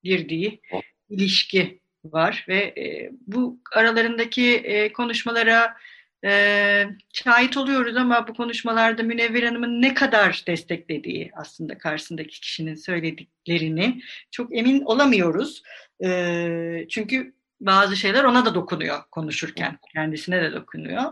girdiği 0.03 0.61
ilişki 1.09 1.81
var 2.05 2.45
ve 2.49 2.57
e, 2.57 3.11
bu 3.27 3.61
aralarındaki 3.75 4.55
e, 4.55 4.93
konuşmalara 4.93 5.77
e, 6.25 6.87
şahit 7.13 7.57
oluyoruz 7.57 7.97
ama 7.97 8.29
bu 8.29 8.35
konuşmalarda 8.35 9.03
Münevver 9.03 9.43
Hanım'ın 9.43 9.83
ne 9.83 9.95
kadar 9.95 10.45
desteklediği 10.47 11.31
aslında 11.35 11.79
karşısındaki 11.79 12.41
kişinin 12.41 12.75
söylediklerini 12.75 14.03
çok 14.31 14.57
emin 14.57 14.81
olamıyoruz. 14.81 15.63
E, 16.05 16.87
çünkü 16.89 17.35
bazı 17.61 17.97
şeyler 17.97 18.25
ona 18.25 18.47
da 18.47 18.55
dokunuyor 18.55 19.03
konuşurken, 19.11 19.79
kendisine 19.95 20.43
de 20.43 20.53
dokunuyor. 20.53 21.03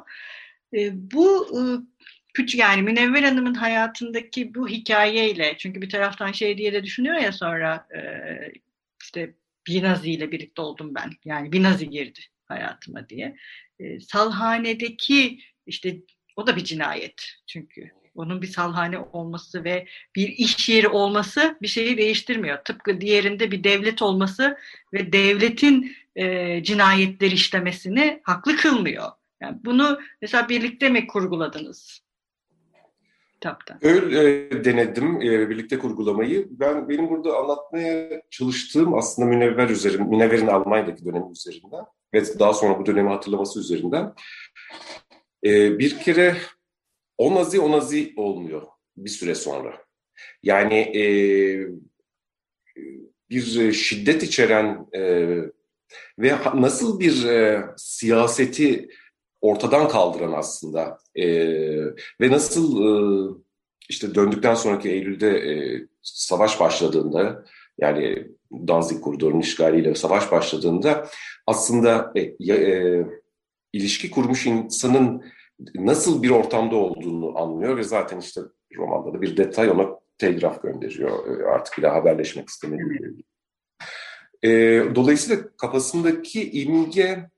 E, 0.74 0.90
bu 0.92 1.46
e, 1.58 1.60
küçük 2.34 2.60
yani 2.60 2.82
Münevver 2.82 3.22
Hanım'ın 3.22 3.54
hayatındaki 3.54 4.54
bu 4.54 4.68
hikayeyle 4.68 5.54
çünkü 5.58 5.82
bir 5.82 5.90
taraftan 5.90 6.32
şey 6.32 6.58
diye 6.58 6.72
de 6.72 6.84
düşünüyor 6.84 7.16
ya 7.16 7.32
sonra 7.32 7.86
e, 7.96 8.00
işte 9.02 9.34
bir 9.66 9.82
Nazi 9.82 10.10
ile 10.10 10.32
birlikte 10.32 10.62
oldum 10.62 10.94
ben. 10.94 11.10
Yani 11.24 11.52
bir 11.52 11.62
Nazi 11.62 11.90
girdi 11.90 12.20
hayatıma 12.48 13.08
diye. 13.08 13.36
E, 13.80 14.00
salhanedeki 14.00 15.40
işte 15.66 15.96
o 16.36 16.46
da 16.46 16.56
bir 16.56 16.64
cinayet 16.64 17.22
çünkü. 17.46 17.90
Onun 18.14 18.42
bir 18.42 18.46
salhane 18.46 18.98
olması 18.98 19.64
ve 19.64 19.86
bir 20.16 20.28
iş 20.28 20.68
yeri 20.68 20.88
olması 20.88 21.58
bir 21.62 21.68
şeyi 21.68 21.98
değiştirmiyor. 21.98 22.64
Tıpkı 22.64 23.00
diğerinde 23.00 23.50
bir 23.50 23.64
devlet 23.64 24.02
olması 24.02 24.58
ve 24.94 25.12
devletin 25.12 25.96
e, 26.16 26.62
cinayetleri 26.62 27.34
işlemesini 27.34 28.20
haklı 28.24 28.56
kılmıyor. 28.56 29.12
Yani 29.40 29.58
bunu 29.64 30.00
mesela 30.22 30.48
birlikte 30.48 30.88
mi 30.88 31.06
kurguladınız? 31.06 32.07
Kitapta. 33.40 33.78
Öyle 33.82 34.46
e, 34.48 34.64
denedim 34.64 35.22
e, 35.22 35.50
birlikte 35.50 35.78
kurgulamayı. 35.78 36.46
Ben 36.50 36.88
benim 36.88 37.08
burada 37.08 37.36
anlatmaya 37.36 38.22
çalıştığım 38.30 38.94
aslında 38.94 39.28
Münevver 39.28 39.68
üzerinden, 39.68 40.08
Münevver'in 40.08 40.46
Almanya'daki 40.46 41.04
dönemi 41.04 41.32
üzerinden 41.32 41.84
ve 42.14 42.38
daha 42.38 42.54
sonra 42.54 42.78
bu 42.78 42.86
dönemi 42.86 43.08
hatırlaması 43.08 43.60
üzerinden 43.60 44.14
e, 45.44 45.78
bir 45.78 45.98
kere 45.98 46.36
o 47.18 47.34
nazi 47.34 47.60
o 47.60 47.72
nazi 47.72 48.12
olmuyor 48.16 48.62
bir 48.96 49.10
süre 49.10 49.34
sonra. 49.34 49.84
Yani 50.42 50.92
bir 53.30 53.72
şiddet 53.72 54.22
içeren 54.22 54.86
ve 56.18 56.34
nasıl 56.54 57.00
bir 57.00 57.26
siyaseti 57.76 58.88
ortadan 59.40 59.88
kaldıran 59.88 60.32
aslında 60.32 60.98
e, 61.14 61.26
ve 62.20 62.30
nasıl 62.30 62.84
e, 62.84 62.90
işte 63.88 64.14
döndükten 64.14 64.54
sonraki 64.54 64.90
Eylül'de 64.90 65.30
e, 65.30 65.86
savaş 66.02 66.60
başladığında 66.60 67.44
yani 67.78 68.28
Danzig 68.52 69.00
koridorunun 69.00 69.40
işgaliyle 69.40 69.94
savaş 69.94 70.32
başladığında 70.32 71.08
aslında 71.46 72.12
e, 72.14 72.54
e, 72.54 73.06
ilişki 73.72 74.10
kurmuş 74.10 74.46
insanın 74.46 75.22
nasıl 75.74 76.22
bir 76.22 76.30
ortamda 76.30 76.76
olduğunu 76.76 77.38
anlıyor 77.38 77.76
ve 77.76 77.82
zaten 77.82 78.18
işte 78.18 78.40
romanda 78.76 79.14
da 79.14 79.22
bir 79.22 79.36
detay 79.36 79.70
ona 79.70 79.86
telgraf 80.18 80.62
gönderiyor. 80.62 81.40
E, 81.40 81.46
artık 81.46 81.78
bir 81.78 81.82
daha 81.82 81.94
haberleşmek 81.94 82.48
istemediği. 82.48 83.24
E, 84.42 84.50
dolayısıyla 84.94 85.42
kafasındaki 85.56 86.50
imge 86.50 87.30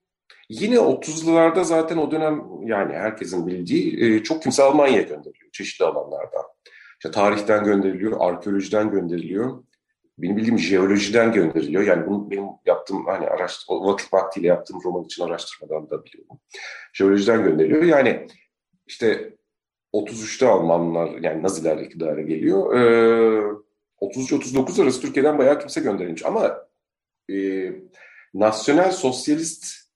Yine 0.50 0.76
30'lularda 0.76 1.64
zaten 1.64 1.97
o 1.97 2.11
dönem 2.11 2.45
yani 2.62 2.92
herkesin 2.95 3.47
bildiği 3.47 4.04
e, 4.04 4.23
çok 4.23 4.42
kimse 4.42 4.62
Almanya'ya 4.62 5.02
gönderiliyor 5.02 5.50
çeşitli 5.52 5.85
alanlardan. 5.85 6.45
İşte 6.99 7.11
tarihten 7.11 7.64
gönderiliyor, 7.64 8.16
arkeolojiden 8.21 8.90
gönderiliyor. 8.90 9.64
Benim 10.19 10.37
bildiğim 10.37 10.59
jeolojiden 10.59 11.33
gönderiliyor. 11.33 11.83
Yani 11.83 12.07
bunu 12.07 12.30
benim 12.30 12.45
yaptığım 12.66 13.07
hani 13.07 13.26
araştırma, 13.26 13.85
vakit 13.85 14.12
vaktiyle 14.12 14.47
yaptığım 14.47 14.80
roman 14.85 15.04
için 15.04 15.25
araştırmadan 15.25 15.90
da 15.90 16.04
biliyorum. 16.04 16.40
Jeolojiden 16.92 17.45
gönderiliyor. 17.45 17.83
Yani 17.83 18.26
işte 18.87 19.35
33'te 19.95 20.47
Almanlar 20.49 21.11
yani 21.11 21.42
Naziler 21.42 21.76
iktidara 21.76 22.21
geliyor. 22.21 22.76
E, 22.76 22.80
33-39 24.00 24.83
arası 24.83 25.00
Türkiye'den 25.00 25.38
bayağı 25.38 25.59
kimse 25.59 25.80
gönderilmiş 25.80 26.26
ama 26.26 26.66
e, 27.33 27.37
nasyonel 28.35 28.92
sosyalist 28.92 29.89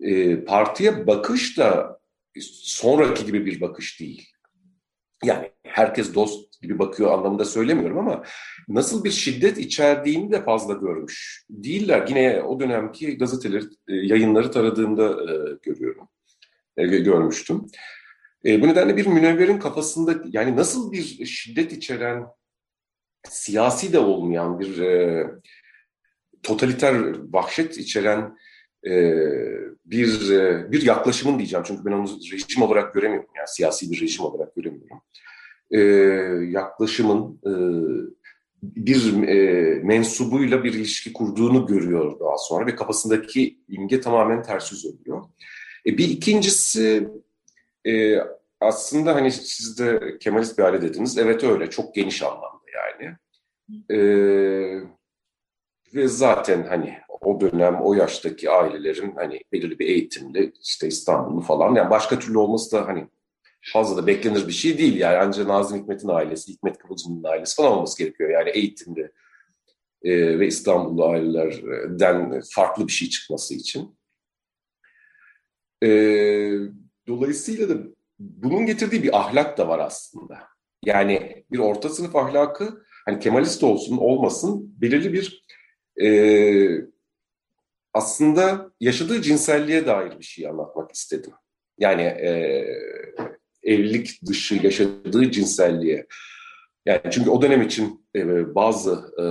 e, 0.00 0.44
partiye 0.44 1.06
bakış 1.06 1.58
da 1.58 1.98
sonraki 2.40 3.26
gibi 3.26 3.46
bir 3.46 3.60
bakış 3.60 4.00
değil. 4.00 4.28
Yani 5.24 5.50
herkes 5.64 6.14
dost 6.14 6.62
gibi 6.62 6.78
bakıyor 6.78 7.12
anlamında 7.12 7.44
söylemiyorum 7.44 7.98
ama 7.98 8.24
nasıl 8.68 9.04
bir 9.04 9.10
şiddet 9.10 9.58
içerdiğini 9.58 10.32
de 10.32 10.44
fazla 10.44 10.74
görmüş 10.74 11.44
değiller. 11.50 12.08
Yine 12.08 12.42
o 12.42 12.60
dönemki 12.60 13.18
gazeteleri, 13.18 13.64
e, 13.88 13.94
yayınları 13.94 14.50
taradığımda 14.50 15.08
e, 15.08 15.34
görüyorum, 15.62 16.08
e, 16.76 16.86
görmüştüm. 16.86 17.66
Bu 18.44 18.68
nedenle 18.68 18.96
bir 18.96 19.06
münevverin 19.06 19.58
kafasında 19.58 20.14
yani 20.32 20.56
nasıl 20.56 20.92
bir 20.92 21.26
şiddet 21.26 21.72
içeren, 21.72 22.26
siyasi 23.28 23.92
de 23.92 23.98
olmayan 23.98 24.60
bir 24.60 24.80
totaliter 26.42 26.94
vahşet 27.32 27.78
içeren 27.78 28.36
e, 28.86 29.14
bir 29.84 30.30
e, 30.30 30.72
bir 30.72 30.82
yaklaşımın 30.82 31.38
diyeceğim 31.38 31.64
çünkü 31.66 31.84
ben 31.84 31.92
onu 31.92 32.08
rejim 32.32 32.62
olarak 32.62 32.94
göremiyorum 32.94 33.30
yani 33.36 33.48
siyasi 33.48 33.90
bir 33.90 34.00
rejim 34.00 34.24
olarak 34.24 34.56
göremiyorum. 34.56 35.00
E, 35.70 35.80
yaklaşımın 36.50 37.40
e, 37.46 37.52
bir 38.62 39.28
e, 39.28 39.74
mensubuyla 39.82 40.64
bir 40.64 40.72
ilişki 40.74 41.12
kurduğunu 41.12 41.66
görüyor 41.66 42.20
daha 42.20 42.38
sonra 42.38 42.66
ve 42.66 42.74
kafasındaki 42.74 43.58
imge 43.68 44.00
tamamen 44.00 44.42
ters 44.42 44.72
yüz 44.72 44.86
oluyor. 44.86 45.24
E, 45.86 45.98
bir 45.98 46.08
ikincisi 46.08 47.08
e, 47.86 48.18
aslında 48.60 49.14
hani 49.14 49.30
siz 49.30 49.78
de 49.78 50.18
Kemalist 50.20 50.58
bir 50.58 50.62
aile 50.62 50.82
dediniz. 50.82 51.18
Evet 51.18 51.44
öyle 51.44 51.70
çok 51.70 51.94
geniş 51.94 52.22
anlamda 52.22 52.62
yani. 52.74 53.16
E, 53.90 53.98
ve 55.94 56.08
zaten 56.08 56.62
hani 56.62 56.98
o 57.22 57.40
dönem 57.40 57.80
o 57.82 57.94
yaştaki 57.94 58.50
ailelerin 58.50 59.12
hani 59.16 59.40
belirli 59.52 59.78
bir 59.78 59.86
eğitimli 59.86 60.52
işte 60.62 60.88
İstanbul'u 60.88 61.40
falan 61.40 61.74
yani 61.74 61.90
başka 61.90 62.18
türlü 62.18 62.38
olması 62.38 62.76
da 62.76 62.86
hani 62.86 63.08
fazla 63.72 64.02
da 64.02 64.06
beklenir 64.06 64.48
bir 64.48 64.52
şey 64.52 64.78
değil 64.78 64.96
yani 64.96 65.16
ancak 65.16 65.46
Nazım 65.46 65.78
Hikmet'in 65.78 66.08
ailesi, 66.08 66.52
Hikmet 66.52 66.78
Kıvılcım'ın 66.78 67.24
ailesi 67.24 67.56
falan 67.56 67.72
olması 67.72 67.98
gerekiyor 67.98 68.30
yani 68.30 68.50
eğitimli 68.50 69.12
e, 70.02 70.38
ve 70.38 70.46
İstanbullu 70.46 71.06
ailelerden 71.06 72.42
farklı 72.50 72.86
bir 72.86 72.92
şey 72.92 73.08
çıkması 73.08 73.54
için. 73.54 73.96
E, 75.82 75.88
dolayısıyla 77.08 77.68
da 77.68 77.82
bunun 78.18 78.66
getirdiği 78.66 79.02
bir 79.02 79.18
ahlak 79.18 79.58
da 79.58 79.68
var 79.68 79.78
aslında. 79.78 80.38
Yani 80.84 81.44
bir 81.52 81.58
orta 81.58 81.88
sınıf 81.88 82.16
ahlakı 82.16 82.84
hani 83.04 83.18
Kemalist 83.18 83.64
olsun 83.64 83.96
olmasın 83.96 84.74
belirli 84.80 85.12
bir 85.12 85.44
e, 86.02 86.91
aslında 87.94 88.70
yaşadığı 88.80 89.22
cinselliğe 89.22 89.86
dair 89.86 90.18
bir 90.18 90.24
şey 90.24 90.48
anlatmak 90.48 90.92
istedim. 90.92 91.32
Yani 91.78 92.02
e, 92.02 92.66
evlilik 93.62 94.26
dışı 94.26 94.54
yaşadığı 94.62 95.30
cinselliğe. 95.30 96.06
Yani 96.86 97.00
çünkü 97.10 97.30
o 97.30 97.42
dönem 97.42 97.62
için 97.62 98.06
e, 98.16 98.54
bazı 98.54 99.14
e, 99.18 99.24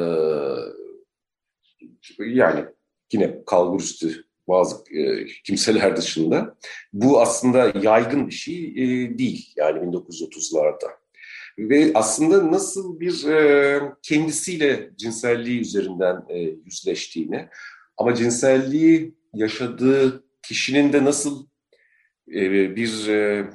yani 2.25 2.65
yine 3.13 3.45
kalburüstü 3.45 4.25
bazı 4.47 4.95
e, 4.95 5.25
kimseler 5.25 5.97
dışında 5.97 6.55
bu 6.93 7.21
aslında 7.21 7.73
yaygın 7.81 8.27
bir 8.27 8.33
şey 8.33 8.65
e, 8.65 9.17
değil 9.17 9.53
yani 9.55 9.79
1930'larda 9.79 11.01
ve 11.59 11.91
aslında 11.93 12.51
nasıl 12.51 12.99
bir 12.99 13.27
e, 13.27 13.81
kendisiyle 14.01 14.89
cinselliği 14.97 15.59
üzerinden 15.59 16.25
e, 16.29 16.39
yüzleştiğini 16.39 17.49
ama 17.97 18.15
cinselliği 18.15 19.15
yaşadığı 19.33 20.23
kişinin 20.43 20.93
de 20.93 21.05
nasıl 21.05 21.47
e, 22.27 22.75
bir 22.75 23.07
e, 23.07 23.49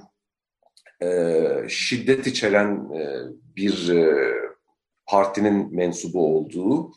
e, 1.02 1.68
şiddet 1.68 2.26
içeren 2.26 2.90
e, 2.94 3.22
bir 3.56 3.88
e, 3.88 4.34
partinin 5.06 5.76
mensubu 5.76 6.36
olduğu 6.36 6.92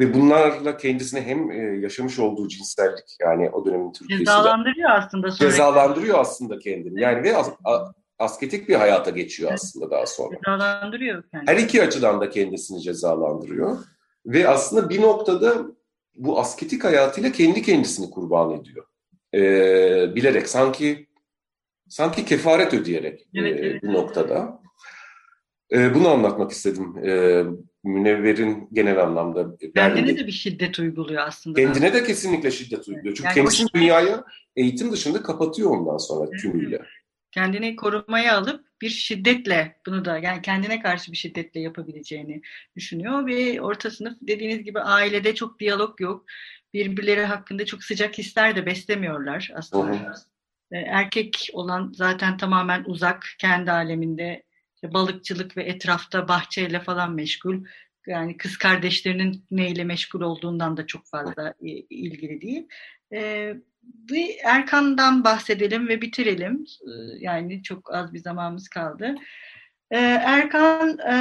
ve 0.00 0.14
bunlarla 0.14 0.76
kendisine 0.76 1.22
hem 1.22 1.50
e, 1.50 1.80
yaşamış 1.80 2.18
olduğu 2.18 2.48
cinsellik 2.48 3.16
yani 3.20 3.50
o 3.50 3.64
dönemin 3.66 3.92
Türkiye'si 3.92 4.24
cezalandırıyor 4.24 4.90
aslında. 4.90 5.30
Cezalandırıyor 5.30 6.18
aslında 6.18 6.58
kendini. 6.58 7.00
Yani 7.00 7.22
ve 7.22 7.36
asketik 8.18 8.68
bir 8.68 8.74
hayata 8.74 9.10
geçiyor 9.10 9.52
aslında 9.52 9.90
daha 9.90 10.06
sonra. 10.06 10.36
Cezalandırıyor 10.36 11.22
kendini. 11.30 11.50
Her 11.50 11.56
iki 11.56 11.82
açıdan 11.82 12.20
da 12.20 12.30
kendisini 12.30 12.80
cezalandırıyor. 12.80 13.78
Ve 14.26 14.48
aslında 14.48 14.88
bir 14.90 15.02
noktada 15.02 15.54
bu 16.14 16.40
asketik 16.40 16.84
hayatıyla 16.84 17.32
kendi 17.32 17.62
kendisini 17.62 18.10
kurban 18.10 18.50
ediyor. 18.50 18.84
Ee, 19.34 20.14
bilerek 20.14 20.48
sanki 20.48 21.06
sanki 21.88 22.24
kefaret 22.24 22.74
ödeyerek 22.74 23.28
evet, 23.34 23.60
e, 23.60 23.66
evet. 23.66 23.82
bir 23.82 23.92
noktada. 23.92 24.62
Ee, 25.72 25.94
bunu 25.94 26.08
anlatmak 26.08 26.50
istedim. 26.50 26.96
Ee, 27.06 27.44
Münevver'in 27.84 28.68
genel 28.72 29.02
anlamda. 29.02 29.56
Kendine 29.74 30.18
de 30.18 30.26
bir 30.26 30.32
şiddet 30.32 30.78
uyguluyor 30.78 31.22
aslında. 31.26 31.60
Kendine 31.60 31.94
de 31.94 32.04
kesinlikle 32.04 32.50
şiddet 32.50 32.88
uyguluyor. 32.88 33.14
Çünkü 33.14 33.28
yani 33.28 33.34
kendisini 33.34 33.68
dünyaya 33.74 34.24
eğitim 34.56 34.92
dışında 34.92 35.22
kapatıyor 35.22 35.70
ondan 35.70 35.96
sonra 35.96 36.28
evet. 36.30 36.42
tümüyle 36.42 36.82
kendini 37.32 37.76
korumaya 37.76 38.38
alıp 38.38 38.66
bir 38.82 38.88
şiddetle 38.88 39.76
bunu 39.86 40.04
da 40.04 40.18
yani 40.18 40.42
kendine 40.42 40.80
karşı 40.80 41.12
bir 41.12 41.16
şiddetle 41.16 41.60
yapabileceğini 41.60 42.42
düşünüyor 42.76 43.26
ve 43.26 43.60
orta 43.60 43.90
sınıf 43.90 44.18
dediğiniz 44.22 44.64
gibi 44.64 44.80
ailede 44.80 45.34
çok 45.34 45.60
diyalog 45.60 46.00
yok. 46.00 46.24
Birbirleri 46.74 47.24
hakkında 47.24 47.66
çok 47.66 47.84
sıcak 47.84 48.18
hisler 48.18 48.56
de 48.56 48.66
beslemiyorlar 48.66 49.50
aslında. 49.54 49.92
Hı 49.92 50.14
Erkek 50.74 51.50
olan 51.52 51.92
zaten 51.94 52.36
tamamen 52.36 52.84
uzak, 52.86 53.26
kendi 53.38 53.72
aleminde 53.72 54.42
balıkçılık 54.84 55.56
ve 55.56 55.62
etrafta 55.62 56.28
bahçeyle 56.28 56.80
falan 56.80 57.14
meşgul. 57.14 57.64
Yani 58.06 58.36
kız 58.36 58.56
kardeşlerinin 58.56 59.44
neyle 59.50 59.84
meşgul 59.84 60.20
olduğundan 60.20 60.76
da 60.76 60.86
çok 60.86 61.06
fazla 61.06 61.54
ilgili 61.90 62.40
değil. 62.40 62.68
Ee, 63.12 63.54
bir 63.82 64.36
Erkan'dan 64.44 65.24
bahsedelim 65.24 65.88
ve 65.88 66.02
bitirelim. 66.02 66.66
Ee, 66.82 66.90
yani 67.18 67.62
çok 67.62 67.94
az 67.94 68.14
bir 68.14 68.18
zamanımız 68.18 68.68
kaldı. 68.68 69.14
Ee, 69.90 69.98
Erkan 70.24 70.98
e, 70.98 71.14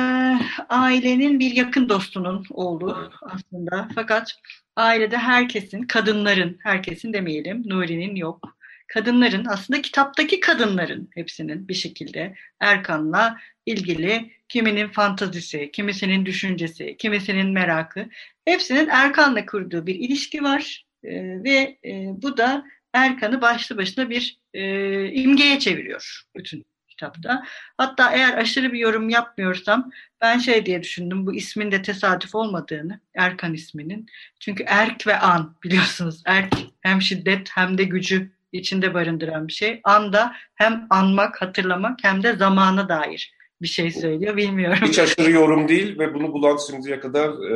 ailenin 0.70 1.40
bir 1.40 1.56
yakın 1.56 1.90
dostunun 1.90 2.46
oğlu 2.50 3.12
aslında. 3.22 3.88
Fakat 3.96 4.32
ailede 4.76 5.18
herkesin, 5.18 5.82
kadınların, 5.82 6.60
herkesin 6.64 7.14
demeyelim, 7.14 7.64
Nuri'nin 7.66 8.16
yok. 8.16 8.58
Kadınların, 8.88 9.46
aslında 9.46 9.82
kitaptaki 9.82 10.40
kadınların 10.40 11.10
hepsinin 11.14 11.68
bir 11.68 11.74
şekilde 11.74 12.36
Erkan'la 12.60 13.38
ilgili 13.66 14.32
kiminin 14.50 14.88
fantazisi, 14.88 15.72
kimisinin 15.72 16.26
düşüncesi, 16.26 16.98
kimisinin 16.98 17.52
merakı, 17.52 18.10
hepsinin 18.46 18.88
Erkan'la 18.88 19.46
kurduğu 19.46 19.88
bir 19.88 19.96
ilişki 19.96 20.44
var 20.44 20.86
e, 21.04 21.44
ve 21.44 21.78
e, 21.86 22.08
bu 22.22 22.38
da 22.38 22.66
Erkan'ı 22.94 23.42
başlı 23.42 23.78
başına 23.78 24.10
bir 24.10 24.40
e, 24.54 25.06
imgeye 25.12 25.60
çeviriyor 25.60 26.22
bütün 26.36 26.66
kitapta. 26.88 27.44
Hatta 27.78 28.12
eğer 28.12 28.38
aşırı 28.38 28.74
bir 28.74 28.80
yorum 28.80 29.10
yapmıyorsam 29.10 29.92
ben 30.22 30.38
şey 30.38 30.66
diye 30.66 30.84
düşündüm 30.84 31.26
bu 31.26 31.34
ismin 31.34 31.72
de 31.72 31.82
tesadüf 31.82 32.36
olmadığını 32.36 33.00
Erkan 33.16 33.54
isminin. 33.54 34.06
Çünkü 34.40 34.64
erk 34.68 35.08
ve 35.08 35.20
an 35.20 35.56
biliyorsunuz 35.64 36.24
erk 36.26 36.54
hem 36.82 37.02
şiddet 37.02 37.50
hem 37.54 37.78
de 37.78 37.84
gücü 37.84 38.32
içinde 38.52 38.94
barındıran 38.94 39.48
bir 39.48 39.54
şey. 39.54 39.82
An 39.84 40.14
da 40.14 40.34
hem 40.56 40.88
anmak, 40.90 41.42
hatırlamak 41.42 42.00
hem 42.02 42.24
de 42.24 42.36
zamana 42.36 42.90
dair 42.90 43.34
bir 43.62 43.68
şey 43.68 43.92
söylüyor. 43.92 44.38
Bilmiyorum. 44.38 44.88
Hiç 44.88 45.00
aşırı 45.00 45.32
yorum 45.32 45.68
değil 45.68 46.00
ve 46.00 46.14
bunu 46.14 46.34
bulan 46.34 46.58
şimdiye 46.70 47.00
kadar 47.00 47.30
e, 47.30 47.56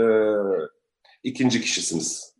ikinci 1.23 1.61
kişisiniz. 1.61 2.34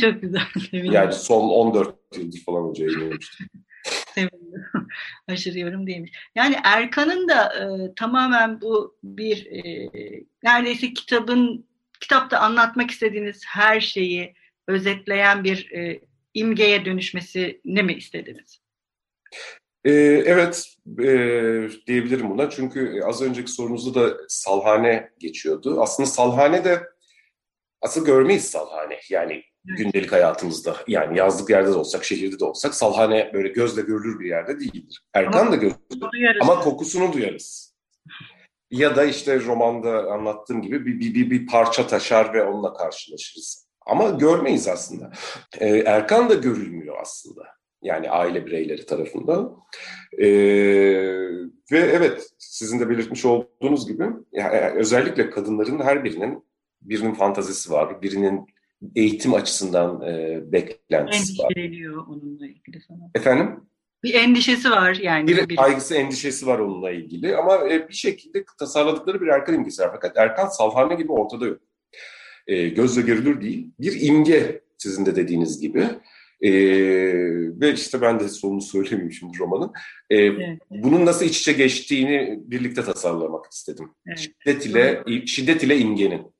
Çok 0.00 0.22
güzel. 0.22 0.42
Sevindim. 0.70 0.92
Yani 0.92 1.12
son 1.12 1.48
14 1.48 1.96
yıldır 2.16 2.40
falan 2.46 2.68
önce 2.68 2.84
yayınlamıştım. 2.84 3.46
Sevindim. 4.14 4.64
Aşırı 5.28 5.58
yorum 5.58 5.86
değilmiş. 5.86 6.12
Yani 6.34 6.56
Erkan'ın 6.64 7.28
da 7.28 7.44
e, 7.44 7.94
tamamen 7.94 8.60
bu 8.60 8.96
bir 9.02 9.46
e, 9.46 9.90
neredeyse 10.42 10.92
kitabın 10.92 11.68
kitapta 12.00 12.38
anlatmak 12.38 12.90
istediğiniz 12.90 13.42
her 13.46 13.80
şeyi 13.80 14.34
özetleyen 14.66 15.44
bir 15.44 15.72
e, 15.72 16.00
imgeye 16.34 16.84
dönüşmesini 16.84 17.82
mi 17.82 17.94
istediniz? 17.94 18.60
Ee, 19.84 19.92
evet 20.26 20.76
e, 20.98 21.06
diyebilirim 21.86 22.30
buna. 22.30 22.50
Çünkü 22.50 23.00
az 23.04 23.22
önceki 23.22 23.50
sorunuzda 23.50 23.94
da 23.94 24.16
Salhane 24.28 25.10
geçiyordu. 25.18 25.80
Aslında 25.80 26.06
Salhane 26.06 26.64
de 26.64 26.82
asıl 27.82 28.04
görmeyiz 28.04 28.44
Salhane. 28.44 28.98
Yani 29.10 29.42
gündelik 29.64 30.12
hayatımızda. 30.12 30.76
Yani 30.88 31.18
yazlık 31.18 31.50
yerde 31.50 31.70
de 31.70 31.74
olsak, 31.74 32.04
şehirde 32.04 32.38
de 32.38 32.44
olsak 32.44 32.74
salhane 32.74 33.30
böyle 33.34 33.48
gözle 33.48 33.82
görülür 33.82 34.20
bir 34.20 34.28
yerde 34.28 34.60
değildir. 34.60 35.02
Erkan 35.14 35.40
ama, 35.40 35.52
da 35.52 35.56
görülür 35.56 35.78
ama 36.40 36.60
kokusunu 36.60 37.12
duyarız. 37.12 37.74
Ya 38.70 38.96
da 38.96 39.04
işte 39.04 39.40
romanda 39.40 40.12
anlattığım 40.12 40.62
gibi 40.62 40.86
bir, 40.86 41.00
bir, 41.00 41.14
bir, 41.14 41.30
bir 41.30 41.46
parça 41.46 41.86
taşar 41.86 42.34
ve 42.34 42.44
onunla 42.44 42.74
karşılaşırız. 42.74 43.68
Ama 43.86 44.10
görmeyiz 44.10 44.68
aslında. 44.68 45.10
Ee, 45.58 45.78
Erkan 45.78 46.30
da 46.30 46.34
görülmüyor 46.34 46.96
aslında. 47.00 47.42
Yani 47.82 48.10
aile 48.10 48.46
bireyleri 48.46 48.86
tarafından. 48.86 49.56
Ee, 50.18 50.26
ve 51.72 51.78
evet 51.78 52.28
sizin 52.38 52.80
de 52.80 52.88
belirtmiş 52.90 53.24
olduğunuz 53.24 53.88
gibi 53.88 54.04
yani 54.32 54.58
özellikle 54.58 55.30
kadınların 55.30 55.80
her 55.80 56.04
birinin 56.04 56.47
birinin 56.80 57.14
fantazisi 57.14 57.70
var, 57.70 58.02
birinin 58.02 58.46
eğitim 58.96 59.34
açısından 59.34 60.02
e, 60.02 60.40
beklentisi 60.52 61.42
var. 61.42 61.52
Endişeleniyor 61.56 62.06
onunla 62.06 62.46
ilgili 62.46 62.80
sana. 62.88 63.10
Efendim? 63.14 63.60
Bir 64.02 64.14
endişesi 64.14 64.70
var 64.70 64.94
yani. 64.94 65.28
Bir, 65.28 65.48
bir 65.48 65.56
kaygısı, 65.56 65.94
endişesi 65.94 66.46
var 66.46 66.58
onunla 66.58 66.90
ilgili 66.90 67.36
ama 67.36 67.68
e, 67.68 67.88
bir 67.88 67.94
şekilde 67.94 68.44
tasarladıkları 68.58 69.20
bir 69.20 69.26
Erkan 69.26 69.54
imgesi 69.54 69.82
var. 69.82 69.90
Fakat 69.92 70.16
Erkan 70.16 70.48
Salhane 70.48 70.94
gibi 70.94 71.12
ortada 71.12 71.46
yok. 71.46 71.60
E, 72.46 72.68
gözle 72.68 73.02
görülür 73.02 73.40
değil. 73.40 73.70
Bir 73.80 74.00
imge 74.00 74.60
sizin 74.78 75.06
de 75.06 75.16
dediğiniz 75.16 75.60
gibi. 75.60 75.86
E, 76.40 76.50
ve 77.60 77.72
işte 77.72 78.00
ben 78.00 78.20
de 78.20 78.28
sonunu 78.28 78.62
söylemeyeyim 78.62 79.12
şimdi 79.12 79.38
romanın. 79.38 79.72
E, 80.10 80.16
evet. 80.16 80.58
Bunun 80.70 81.06
nasıl 81.06 81.24
iç 81.26 81.40
içe 81.40 81.52
geçtiğini 81.52 82.38
birlikte 82.42 82.82
tasarlamak 82.82 83.52
istedim. 83.52 83.90
Evet. 84.06 84.18
Şiddet 84.18 84.66
ile 84.66 85.04
şiddet 85.26 85.62
ile 85.62 85.78
imgenin. 85.78 86.37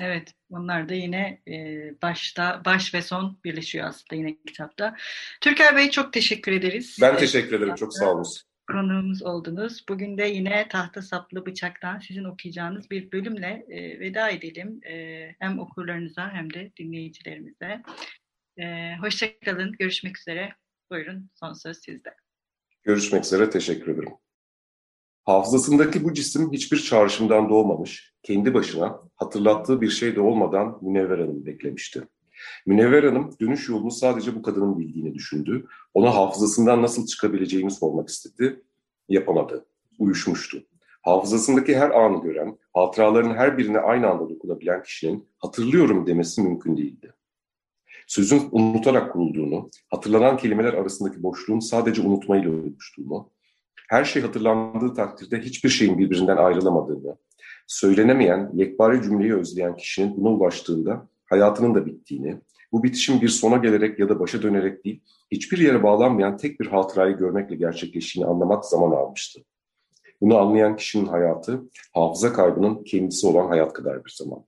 Evet, 0.00 0.34
onlar 0.50 0.88
da 0.88 0.94
yine 0.94 1.42
e, 1.48 1.54
başta 2.02 2.62
baş 2.64 2.94
ve 2.94 3.02
son 3.02 3.38
birleşiyor 3.44 3.86
aslında 3.86 4.14
yine 4.14 4.36
kitapta. 4.46 4.96
Türker 5.40 5.76
Bey 5.76 5.90
çok 5.90 6.12
teşekkür 6.12 6.52
ederiz. 6.52 6.98
Ben 7.00 7.16
teşekkür 7.16 7.56
ederim, 7.56 7.74
çok 7.74 7.94
sağ 7.94 8.12
olun. 8.12 8.26
Konuğumuz 8.72 9.22
oldunuz. 9.22 9.84
Bugün 9.88 10.18
de 10.18 10.24
yine 10.24 10.68
Tahta 10.68 11.02
Saplı 11.02 11.46
Bıçak'tan 11.46 11.98
sizin 11.98 12.24
okuyacağınız 12.24 12.90
bir 12.90 13.12
bölümle 13.12 13.66
e, 13.68 14.00
veda 14.00 14.30
edelim. 14.30 14.80
E, 14.86 15.26
hem 15.38 15.58
okurlarınıza 15.58 16.30
hem 16.30 16.52
de 16.52 16.72
dinleyicilerimize. 16.78 17.82
E, 18.58 18.96
Hoşçakalın, 19.00 19.72
görüşmek 19.72 20.18
üzere. 20.18 20.52
Buyurun, 20.90 21.30
son 21.34 21.52
söz 21.52 21.78
sizde. 21.78 22.14
Görüşmek 22.82 23.24
üzere, 23.24 23.50
teşekkür 23.50 23.94
ederim. 23.94 24.12
Hafızasındaki 25.24 26.04
bu 26.04 26.12
cisim 26.12 26.52
hiçbir 26.52 26.78
çağrışımdan 26.78 27.48
doğmamış, 27.48 28.14
kendi 28.22 28.54
başına 28.54 29.00
hatırlattığı 29.16 29.80
bir 29.80 29.90
şey 29.90 30.16
de 30.16 30.20
olmadan 30.20 30.78
Münevver 30.82 31.18
Hanım 31.18 31.46
beklemişti. 31.46 32.02
Münevver 32.66 33.04
Hanım 33.04 33.30
dönüş 33.40 33.68
yolunu 33.68 33.90
sadece 33.90 34.34
bu 34.34 34.42
kadının 34.42 34.78
bildiğini 34.78 35.14
düşündü. 35.14 35.66
Ona 35.94 36.14
hafızasından 36.14 36.82
nasıl 36.82 37.06
çıkabileceğini 37.06 37.70
sormak 37.70 38.08
istedi. 38.08 38.62
Yapamadı. 39.08 39.66
Uyuşmuştu. 39.98 40.62
Hafızasındaki 41.02 41.76
her 41.76 41.90
anı 41.90 42.22
gören, 42.22 42.58
hatıraların 42.74 43.34
her 43.34 43.58
birine 43.58 43.78
aynı 43.78 44.10
anda 44.10 44.28
dokunabilen 44.28 44.82
kişinin 44.82 45.28
hatırlıyorum 45.38 46.06
demesi 46.06 46.42
mümkün 46.42 46.76
değildi. 46.76 47.12
Sözün 48.06 48.48
unutarak 48.50 49.12
kurulduğunu, 49.12 49.70
hatırlanan 49.88 50.36
kelimeler 50.36 50.74
arasındaki 50.74 51.22
boşluğun 51.22 51.60
sadece 51.60 52.02
unutmayla 52.02 52.50
oluştuğunu, 52.50 53.30
her 53.88 54.04
şey 54.04 54.22
hatırlandığı 54.22 54.94
takdirde 54.94 55.40
hiçbir 55.40 55.68
şeyin 55.68 55.98
birbirinden 55.98 56.36
ayrılamadığını, 56.36 57.16
söylenemeyen, 57.66 58.50
yekpare 58.54 59.02
cümleyi 59.02 59.34
özleyen 59.34 59.76
kişinin 59.76 60.16
buna 60.16 60.28
ulaştığında 60.28 61.08
hayatının 61.24 61.74
da 61.74 61.86
bittiğini, 61.86 62.40
bu 62.72 62.82
bitişin 62.82 63.20
bir 63.20 63.28
sona 63.28 63.56
gelerek 63.56 63.98
ya 63.98 64.08
da 64.08 64.20
başa 64.20 64.42
dönerek 64.42 64.84
değil, 64.84 65.02
hiçbir 65.30 65.58
yere 65.58 65.82
bağlanmayan 65.82 66.36
tek 66.36 66.60
bir 66.60 66.66
hatırayı 66.66 67.16
görmekle 67.16 67.56
gerçekleştiğini 67.56 68.28
anlamak 68.28 68.64
zaman 68.64 68.90
almıştı. 68.90 69.40
Bunu 70.20 70.38
anlayan 70.38 70.76
kişinin 70.76 71.06
hayatı, 71.06 71.62
hafıza 71.94 72.32
kaybının 72.32 72.84
kendisi 72.84 73.26
olan 73.26 73.48
hayat 73.48 73.72
kadar 73.72 74.04
bir 74.04 74.10
zaman. 74.10 74.44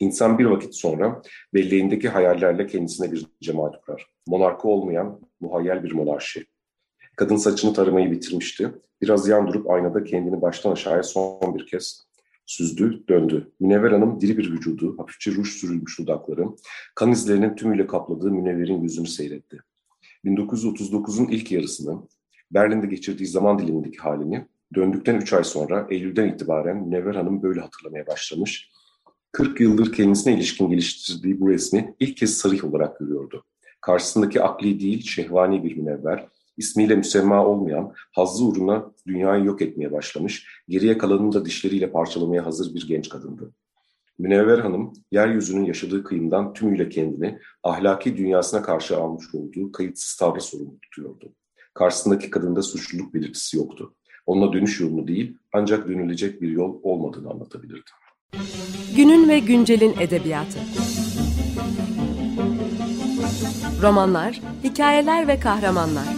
İnsan 0.00 0.38
bir 0.38 0.44
vakit 0.44 0.74
sonra 0.74 1.22
belleğindeki 1.54 2.08
hayallerle 2.08 2.66
kendisine 2.66 3.12
bir 3.12 3.26
cemaat 3.40 3.80
kurar. 3.80 4.06
Monarkı 4.26 4.68
olmayan 4.68 5.20
muhayyel 5.40 5.84
bir 5.84 5.92
monarşi. 5.92 6.46
Kadın 7.18 7.36
saçını 7.36 7.72
taramayı 7.72 8.10
bitirmişti. 8.10 8.72
Biraz 9.02 9.28
yan 9.28 9.48
durup 9.48 9.70
aynada 9.70 10.04
kendini 10.04 10.42
baştan 10.42 10.72
aşağıya 10.72 11.02
son 11.02 11.54
bir 11.54 11.66
kez 11.66 12.06
süzdü, 12.46 13.04
döndü. 13.08 13.52
Münevver 13.60 13.92
Hanım 13.92 14.20
diri 14.20 14.38
bir 14.38 14.52
vücudu, 14.52 14.98
hafifçe 14.98 15.30
ruj 15.32 15.48
sürülmüş 15.48 15.98
dudakları, 15.98 16.44
kan 16.94 17.12
izlerinin 17.12 17.56
tümüyle 17.56 17.86
kapladığı 17.86 18.30
Münevver'in 18.30 18.82
yüzünü 18.82 19.06
seyretti. 19.06 19.58
1939'un 20.24 21.28
ilk 21.28 21.52
yarısını, 21.52 22.02
Berlin'de 22.50 22.86
geçirdiği 22.86 23.26
zaman 23.26 23.58
dilimindeki 23.58 23.98
halini, 23.98 24.46
döndükten 24.74 25.14
3 25.14 25.32
ay 25.32 25.44
sonra 25.44 25.86
Eylül'den 25.90 26.28
itibaren 26.28 26.76
Münevver 26.76 27.14
Hanım 27.14 27.42
böyle 27.42 27.60
hatırlamaya 27.60 28.06
başlamış. 28.06 28.70
40 29.32 29.60
yıldır 29.60 29.92
kendisine 29.92 30.34
ilişkin 30.34 30.70
geliştirdiği 30.70 31.40
bu 31.40 31.48
resmi 31.48 31.94
ilk 32.00 32.16
kez 32.16 32.36
sarih 32.36 32.64
olarak 32.64 32.98
görüyordu. 32.98 33.44
Karşısındaki 33.80 34.42
akli 34.42 34.80
değil, 34.80 35.02
şehvani 35.02 35.64
bir 35.64 35.76
münevver, 35.76 36.28
ismiyle 36.58 36.96
müsemma 36.96 37.46
olmayan, 37.46 37.92
hazzı 38.12 38.44
uğruna 38.44 38.92
dünyayı 39.06 39.44
yok 39.44 39.62
etmeye 39.62 39.92
başlamış, 39.92 40.46
geriye 40.68 40.98
kalanını 40.98 41.32
da 41.32 41.44
dişleriyle 41.44 41.90
parçalamaya 41.90 42.46
hazır 42.46 42.74
bir 42.74 42.88
genç 42.88 43.08
kadındı. 43.08 43.52
Münevver 44.18 44.58
Hanım, 44.58 44.92
yeryüzünün 45.12 45.64
yaşadığı 45.64 46.04
kıyımdan 46.04 46.52
tümüyle 46.52 46.88
kendini 46.88 47.38
ahlaki 47.62 48.16
dünyasına 48.16 48.62
karşı 48.62 48.96
almış 48.96 49.34
olduğu 49.34 49.72
kayıtsız 49.72 50.16
tavrı 50.16 50.40
sorumlu 50.40 50.78
tutuyordu. 50.80 51.32
Karşısındaki 51.74 52.30
kadında 52.30 52.62
suçluluk 52.62 53.14
belirtisi 53.14 53.56
yoktu. 53.56 53.94
Onunla 54.26 54.52
dönüş 54.52 54.80
yolunu 54.80 55.08
değil, 55.08 55.36
ancak 55.52 55.88
dönülecek 55.88 56.42
bir 56.42 56.48
yol 56.48 56.80
olmadığını 56.82 57.30
anlatabilirdi. 57.30 57.90
Günün 58.96 59.28
ve 59.28 59.38
güncelin 59.38 59.94
edebiyatı. 60.00 60.58
Romanlar, 63.82 64.40
hikayeler 64.64 65.28
ve 65.28 65.40
kahramanlar. 65.40 66.17